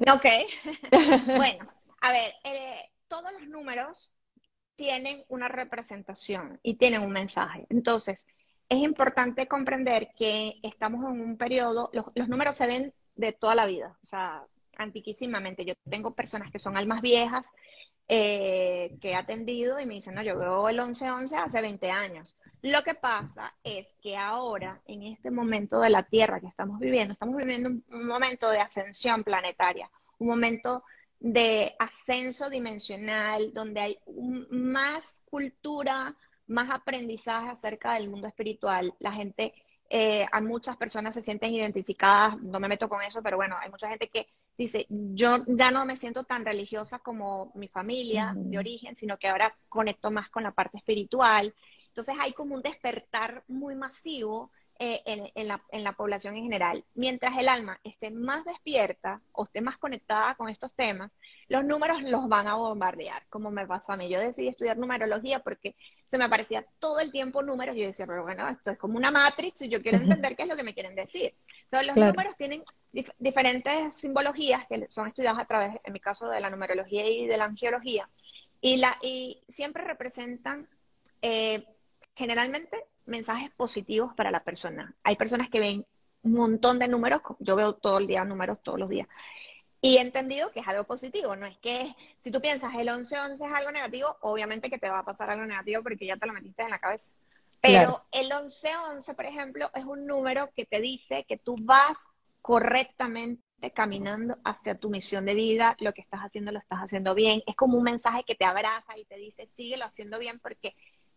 [0.00, 0.26] Ok.
[1.36, 1.66] bueno,
[2.00, 4.12] a ver, eh, todos los números
[4.76, 7.66] tienen una representación y tienen un mensaje.
[7.70, 8.26] Entonces,
[8.68, 13.54] es importante comprender que estamos en un periodo, los, los números se ven de toda
[13.54, 14.46] la vida, o sea,
[14.76, 15.64] antiquísimamente.
[15.64, 17.50] Yo tengo personas que son almas viejas
[18.08, 22.36] eh, que he atendido y me dicen, no, yo veo el 1111 hace 20 años.
[22.60, 27.12] Lo que pasa es que ahora, en este momento de la Tierra que estamos viviendo,
[27.12, 30.84] estamos viviendo un, momento de ascensión planetaria, un momento
[31.20, 33.98] de ascenso dimensional, donde hay
[34.50, 36.14] más cultura,
[36.46, 38.94] más aprendizaje acerca del mundo espiritual.
[38.98, 39.54] La gente,
[39.88, 43.70] eh, a muchas personas se sienten identificadas, no me meto con eso, pero bueno, hay
[43.70, 48.58] mucha gente que dice, yo ya no me siento tan religiosa como mi familia de
[48.58, 51.54] origen, sino que ahora conecto más con la parte espiritual.
[51.88, 54.50] Entonces hay como un despertar muy masivo
[54.84, 56.84] eh, en, la, en, la, población en general.
[56.94, 61.12] Mientras el alma esté más despierta o esté más conectada con estos temas,
[61.46, 64.08] los números los van a bombardear, como me pasó a mí.
[64.08, 68.08] Yo decidí estudiar numerología porque se me aparecía todo el tiempo números y yo decía,
[68.08, 70.64] pero bueno, esto es como una matrix y yo quiero entender qué es lo que
[70.64, 71.32] me quieren decir.
[71.62, 72.64] Entonces los números tienen
[73.20, 77.36] diferentes simbologías que son estudiadas a través, en mi caso, de la numerología y de
[77.36, 78.10] la angiología.
[78.60, 80.68] Y, la, y siempre representan
[81.20, 81.68] eh,
[82.16, 84.94] generalmente mensajes positivos para la persona.
[85.02, 85.86] Hay personas que ven
[86.22, 89.08] un montón de números, yo veo todo el día números todos los días,
[89.84, 93.34] y he entendido que es algo positivo, no es que si tú piensas el 11-11
[93.34, 96.32] es algo negativo, obviamente que te va a pasar algo negativo porque ya te lo
[96.32, 97.10] metiste en la cabeza.
[97.60, 101.96] Pero el 11-11, por ejemplo, es un número que te dice que tú vas
[102.40, 103.42] correctamente
[103.74, 107.42] caminando hacia tu misión de vida, lo que estás haciendo lo estás haciendo bien.
[107.46, 110.74] Es como un mensaje que te abraza y te dice, síguelo haciendo bien porque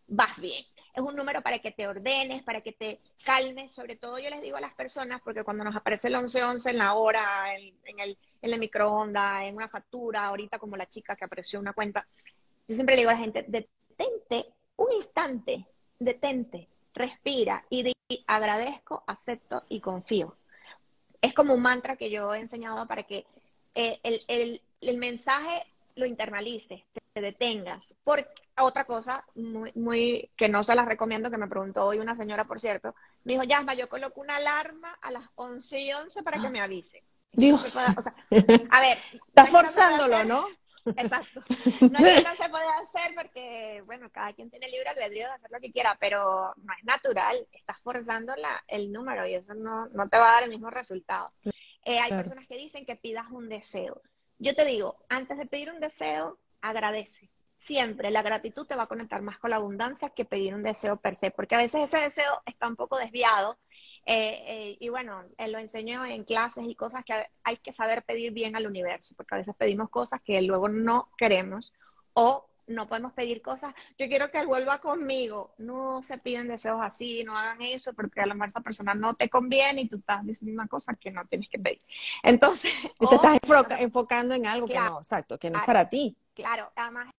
[0.08, 0.64] vas bien.
[0.93, 3.74] Es un número para que te ordenes, para que te calmes.
[3.74, 6.78] Sobre todo yo les digo a las personas, porque cuando nos aparece el 1111 en
[6.78, 11.26] la hora, en, el, en el microondas, en una factura, ahorita como la chica que
[11.26, 12.08] apareció una cuenta,
[12.68, 15.66] yo siempre le digo a la gente, detente un instante,
[15.99, 17.93] detente, respira y di,
[18.28, 20.38] agradezco, acepto y confío.
[21.22, 23.26] Es como un mantra que yo he enseñado para que
[23.74, 26.84] eh, el, el, el mensaje lo internalices,
[27.14, 27.93] te detengas.
[28.03, 32.16] Porque otra cosa muy, muy, que no se las recomiendo, que me preguntó hoy una
[32.16, 36.24] señora, por cierto, me dijo, Yasma, yo coloco una alarma a las 11 y 11
[36.24, 37.03] para que me avise.
[37.34, 37.78] Dios.
[38.72, 38.97] a ver.
[39.28, 40.47] Está forzándolo, ¿no?
[40.86, 41.41] Exacto.
[41.82, 45.34] No es que no se puede hacer porque, bueno, cada quien tiene libre albedrío de
[45.34, 47.47] hacer lo que quiera, pero no es natural.
[47.51, 50.70] Estás forzando la, el número y eso no, no te va a dar el mismo
[50.70, 51.34] resultado.
[51.84, 54.01] Eh, hay personas que dicen que pidas un deseo.
[54.38, 57.30] Yo te digo, antes de pedir un deseo, agradece
[57.66, 60.97] siempre la gratitud te va a conectar más con la abundancia que pedir un deseo
[60.97, 63.57] per se, porque a veces ese deseo está un poco desviado
[64.07, 67.13] Eh, eh, y bueno, lo enseño en clases y cosas que
[67.43, 71.09] hay que saber pedir bien al universo, porque a veces pedimos cosas que luego no
[71.18, 71.74] queremos
[72.13, 75.55] o no podemos pedir cosas, yo quiero que él vuelva conmigo.
[75.57, 79.16] No se piden deseos así, no hagan eso, porque a lo mejor esa persona no
[79.16, 81.82] te conviene y tú estás diciendo una cosa que no tienes que pedir.
[82.24, 82.72] Entonces.
[82.99, 83.39] Y te estás
[83.82, 86.16] enfocando en algo que no, exacto, que no es para ti.
[86.36, 87.09] Claro, además.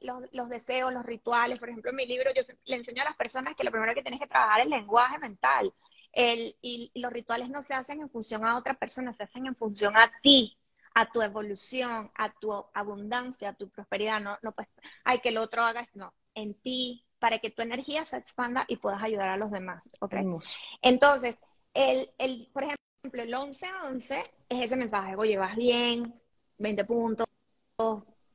[0.00, 3.54] Los, deseos, los rituales, por ejemplo, en mi libro yo le enseño a las personas
[3.54, 5.72] que lo primero que tienes que trabajar es el lenguaje mental.
[6.12, 9.56] El, y los rituales no se hacen en función a otra persona, se hacen en
[9.56, 10.58] función a ti
[10.94, 14.20] a tu evolución, a tu abundancia, a tu prosperidad.
[14.20, 14.68] No, no pues,
[15.04, 18.76] hay que el otro haga, no, en ti, para que tu energía se expanda y
[18.76, 19.82] puedas ayudar a los demás.
[20.00, 20.24] ¿okay?
[20.82, 21.38] Entonces,
[21.74, 26.20] el, el, por ejemplo, el 11-11 es ese mensaje, oye, vas bien,
[26.58, 27.26] 20 puntos,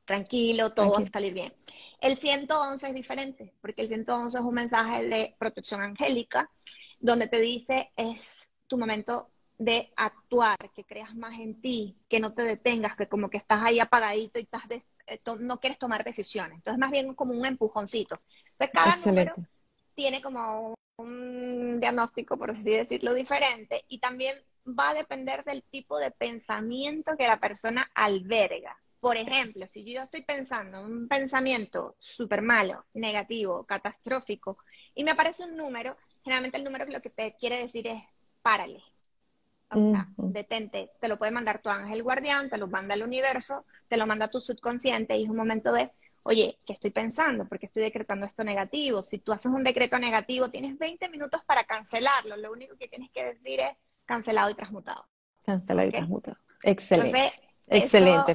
[0.08, 1.54] tranquilo, todo va a salir bien.
[2.00, 6.50] El 111 es diferente, porque el 111 es un mensaje de protección angélica,
[6.98, 12.32] donde te dice es tu momento de actuar, que creas más en ti, que no
[12.32, 16.56] te detengas, que como que estás ahí apagadito y estás eh, no quieres tomar decisiones.
[16.56, 18.20] Entonces, más bien como un empujoncito.
[18.52, 19.34] Entonces, cada número
[19.94, 24.36] tiene como un diagnóstico, por así decirlo, diferente y también
[24.66, 28.76] va a depender del tipo de pensamiento que la persona alberga.
[29.00, 34.58] Por ejemplo, si yo estoy pensando en un pensamiento súper malo, negativo, catastrófico,
[34.94, 38.02] y me aparece un número, generalmente el número que lo que te quiere decir es
[38.42, 38.82] párale,
[40.16, 44.06] detente, te lo puede mandar tu ángel guardián, te lo manda el universo, te lo
[44.06, 45.92] manda tu subconsciente y es un momento de,
[46.24, 47.46] oye, ¿qué estoy pensando?
[47.46, 49.02] Porque estoy decretando esto negativo.
[49.02, 52.36] Si tú haces un decreto negativo, tienes 20 minutos para cancelarlo.
[52.36, 53.76] Lo único que tienes que decir es
[54.06, 55.06] cancelado y transmutado.
[55.44, 56.38] Cancelado y transmutado.
[56.64, 57.32] Excelente.
[57.70, 58.34] Excelente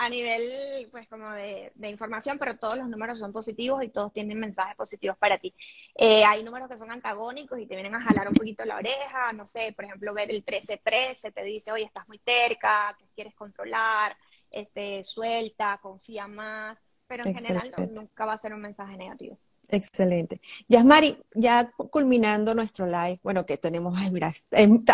[0.00, 4.40] a nivel, pues, como de, información, pero todos los números son positivos y todos tienen
[4.40, 5.54] mensajes positivos para ti.
[5.94, 9.34] Eh, hay números que son antagónicos y te vienen a jalar un poquito la oreja,
[9.34, 13.34] no sé, por ejemplo, ver el 13-13 te dice, oye, estás muy terca, que quieres
[13.34, 14.16] controlar,
[14.50, 19.36] este, suelta, confía más, pero en general nunca va a ser un mensaje negativo.
[19.68, 20.40] Excelente.
[20.66, 24.32] Yasmari, ya culminando nuestro live, bueno, que tenemos, ay, mira,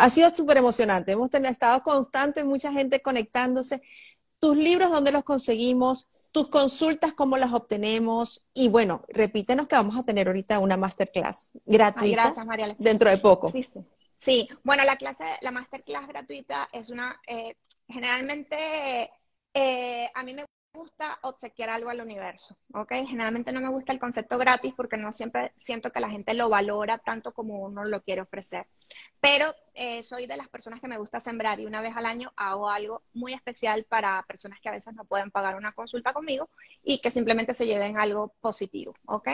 [0.01, 1.13] ha sido súper emocionante.
[1.13, 3.81] Hemos tenido, estado constante, mucha gente conectándose
[4.39, 6.09] tus libros, ¿dónde los conseguimos?
[6.33, 8.47] Tus consultas, ¿cómo las obtenemos?
[8.53, 12.35] Y bueno, repítenos que vamos a tener ahorita una masterclass gratuita
[12.79, 13.51] dentro de poco.
[13.51, 13.81] Sí, sí.
[14.19, 17.55] Sí, bueno, la clase, la masterclass gratuita es una, eh,
[17.87, 19.11] generalmente,
[19.55, 20.45] eh, a mí me
[20.77, 22.93] gusta obsequiar algo al universo, ¿ok?
[23.07, 26.49] Generalmente no me gusta el concepto gratis porque no siempre siento que la gente lo
[26.49, 28.67] valora tanto como uno lo quiere ofrecer.
[29.21, 32.33] Pero eh, soy de las personas que me gusta sembrar y una vez al año
[32.37, 36.49] hago algo muy especial para personas que a veces no pueden pagar una consulta conmigo
[36.83, 39.29] y que simplemente se lleven algo positivo, ¿ok?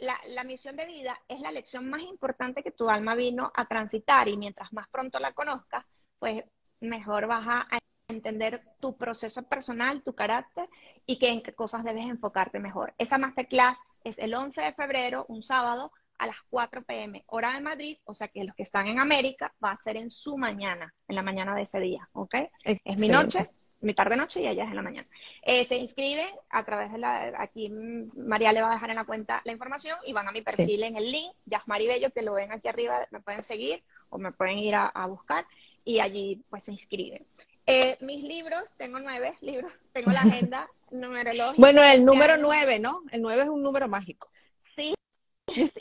[0.00, 3.66] la, la misión de vida es la lección más importante que tu alma vino a
[3.66, 5.86] transitar y mientras más pronto la conozcas,
[6.18, 6.44] pues
[6.80, 7.80] mejor vas a
[8.10, 10.68] entender tu proceso personal, tu carácter
[11.06, 12.94] y que en qué cosas debes enfocarte mejor.
[12.98, 17.62] Esa masterclass es el 11 de febrero, un sábado, a las 4 pm, hora de
[17.62, 20.94] Madrid, o sea que los que están en América va a ser en su mañana,
[21.08, 22.34] en la mañana de ese día, ¿ok?
[22.62, 23.48] Es mi noche,
[23.80, 25.08] mi tarde noche y allá es en la mañana.
[25.40, 29.06] Eh, se inscriben a través de la, aquí María le va a dejar en la
[29.06, 32.34] cuenta la información y van a mi perfil en el link, Yasmari Bello, que lo
[32.34, 35.46] ven aquí arriba, me pueden seguir o me pueden ir a, a buscar
[35.84, 37.26] y allí pues se inscriben.
[37.70, 41.54] Eh, mis libros, tengo nueve libros, tengo la agenda numerológica.
[41.56, 43.02] Bueno, el número nueve, ¿no?
[43.12, 44.28] El nueve es un número mágico.
[44.74, 44.94] Sí,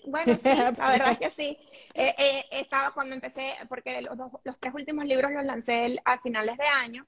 [0.05, 0.39] bueno, sí,
[0.77, 1.57] la verdad es que sí.
[1.95, 6.57] Eh, eh, estaba cuando empecé, porque los, los, tres últimos libros los lancé a finales
[6.57, 7.07] de año,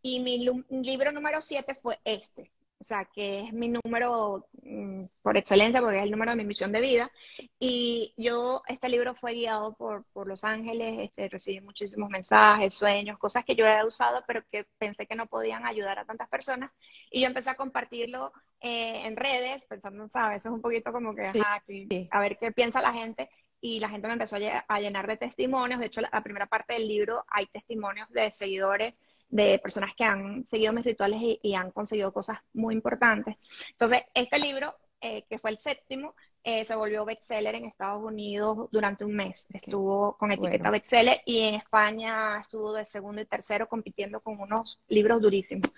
[0.00, 2.50] y mi libro número siete fue este
[2.82, 6.44] o sea, que es mi número mm, por excelencia, porque es el número de mi
[6.44, 7.12] misión de vida.
[7.60, 13.18] Y yo, este libro fue guiado por, por Los Ángeles, este, recibí muchísimos mensajes, sueños,
[13.18, 16.72] cosas que yo he usado, pero que pensé que no podían ayudar a tantas personas.
[17.08, 20.42] Y yo empecé a compartirlo eh, en redes, pensando, ¿sabes?
[20.42, 21.22] Eso es un poquito como que,
[22.10, 23.30] a ver qué piensa la gente
[23.60, 25.78] y la gente me empezó a llenar de testimonios.
[25.78, 28.98] De hecho, la, primera parte del libro hay testimonios de seguidores
[29.32, 33.36] de personas que han seguido mis rituales y, han conseguido cosas muy importantes.
[33.70, 36.14] Entonces, este libro, eh, que fue el séptimo,
[36.44, 39.46] eh, se volvió bestseller en Estados Unidos durante un mes.
[39.54, 44.78] Estuvo con etiqueta bestseller y en España estuvo de segundo y tercero compitiendo con unos
[44.88, 45.70] libros durísimos.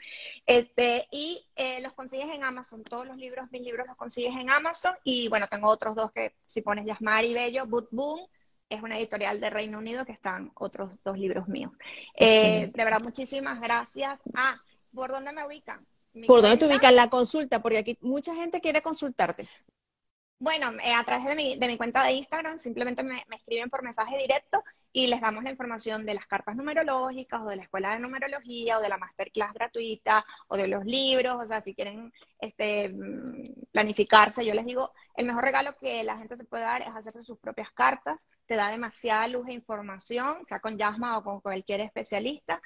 [0.47, 2.83] Este, y eh, los consigues en Amazon.
[2.83, 4.95] Todos los libros, mis libros los consigues en Amazon.
[5.05, 8.27] Y bueno, tengo otros dos que si pones Yasmar y Bello, Boot Boom
[8.69, 11.73] es una editorial de Reino Unido que están otros dos libros míos.
[12.15, 14.19] Eh, de verdad, muchísimas gracias.
[14.35, 14.61] Ah,
[14.95, 15.87] ¿por dónde me ubican?
[16.27, 17.61] ¿Por dónde te ubican la consulta?
[17.61, 19.49] Porque aquí mucha gente quiere consultarte.
[20.39, 23.71] Bueno, eh, a través de mi, de mi, cuenta de Instagram simplemente me, me, escriben
[23.71, 24.63] por mensaje directo
[24.97, 28.79] y les damos la información de las cartas numerológicas o de la escuela de numerología
[28.79, 33.65] o de la masterclass gratuita o de los libros, o sea, si quieren este, mm,
[33.73, 37.25] planificarse, yo les digo, el mejor regalo que la gente se puede dar es hacerse
[37.25, 41.81] sus propias cartas, te da demasiada luz e información, sea con Yasma o con cualquier
[41.81, 42.63] especialista,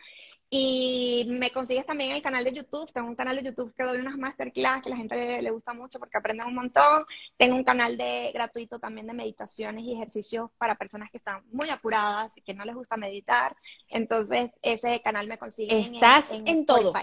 [0.51, 2.91] y me consigues también el canal de YouTube.
[2.93, 5.99] Tengo un canal de YouTube que doy unas masterclass que la gente le, gusta mucho
[5.99, 7.05] porque aprenden un montón.
[7.37, 11.69] Tengo un canal de gratuito también de meditaciones y ejercicios para personas que están muy
[11.69, 13.57] apuradas y que no les gusta meditar.
[13.89, 15.79] Entonces, ese canal me consigue.
[15.79, 16.95] Estás en, en, todo.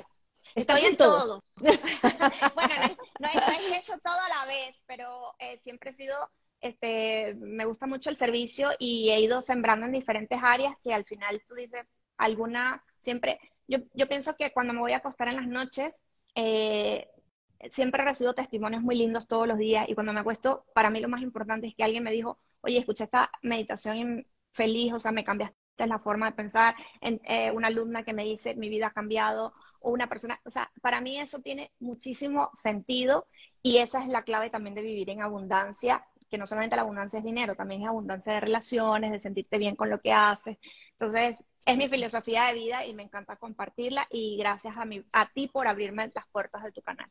[0.56, 1.44] Estás Estoy en todo.
[1.58, 2.76] bueno,
[3.20, 6.16] no, he hecho todo a la vez, pero eh, siempre he sido
[6.62, 11.06] este, me gusta mucho el servicio y he ido sembrando en diferentes áreas que al
[11.06, 11.86] final tú dices,
[12.18, 16.02] alguna Siempre, yo, yo pienso que cuando me voy a acostar en las noches,
[16.34, 17.08] eh,
[17.70, 19.88] siempre recibo testimonios muy lindos todos los días.
[19.88, 22.80] Y cuando me acuesto, para mí lo más importante es que alguien me dijo, oye,
[22.80, 27.68] escuché esta meditación feliz, o sea, me cambiaste la forma de pensar, en, eh, una
[27.68, 31.20] alumna que me dice, mi vida ha cambiado, o una persona, o sea, para mí
[31.20, 33.28] eso tiene muchísimo sentido
[33.62, 37.20] y esa es la clave también de vivir en abundancia que no solamente la abundancia
[37.20, 40.58] es dinero, también es abundancia de relaciones, de sentirte bien con lo que haces.
[40.94, 45.30] Entonces, es mi filosofía de vida y me encanta compartirla y gracias a, mi, a
[45.32, 47.10] ti por abrirme las puertas de tu canal.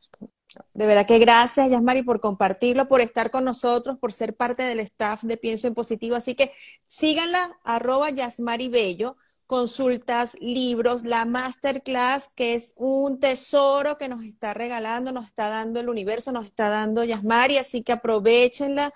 [0.73, 4.79] De verdad que gracias, Yasmari, por compartirlo, por estar con nosotros, por ser parte del
[4.79, 6.15] staff de Pienso en Positivo.
[6.15, 6.53] Así que
[6.85, 14.53] síganla, arroba Yasmari Bello, consultas, libros, la masterclass, que es un tesoro que nos está
[14.53, 18.93] regalando, nos está dando el universo, nos está dando Yasmari, así que aprovechenla.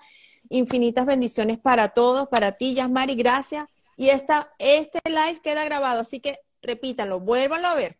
[0.48, 3.66] Infinitas bendiciones para todos, para ti, Yasmari, gracias.
[3.96, 7.98] Y esta, este live queda grabado, así que repítanlo, vuélvanlo a ver.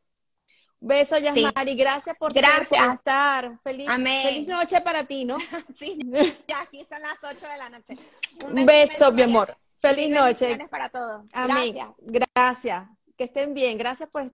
[0.81, 3.61] Beso, Yasmari, gracias por, estar.
[3.63, 5.37] Feliz, feliz noche para ti, ¿no?
[5.79, 5.99] sí,
[6.49, 7.95] ya aquí son las 8 de la noche.
[8.47, 9.55] Un beso, mi amor.
[9.81, 10.59] Feliz noche.
[10.71, 11.25] para todos.
[11.33, 11.75] Amén.
[11.75, 12.29] Gracias.
[12.35, 12.89] Gracias.
[13.17, 13.79] Que estén bien.
[13.79, 14.31] Gracias por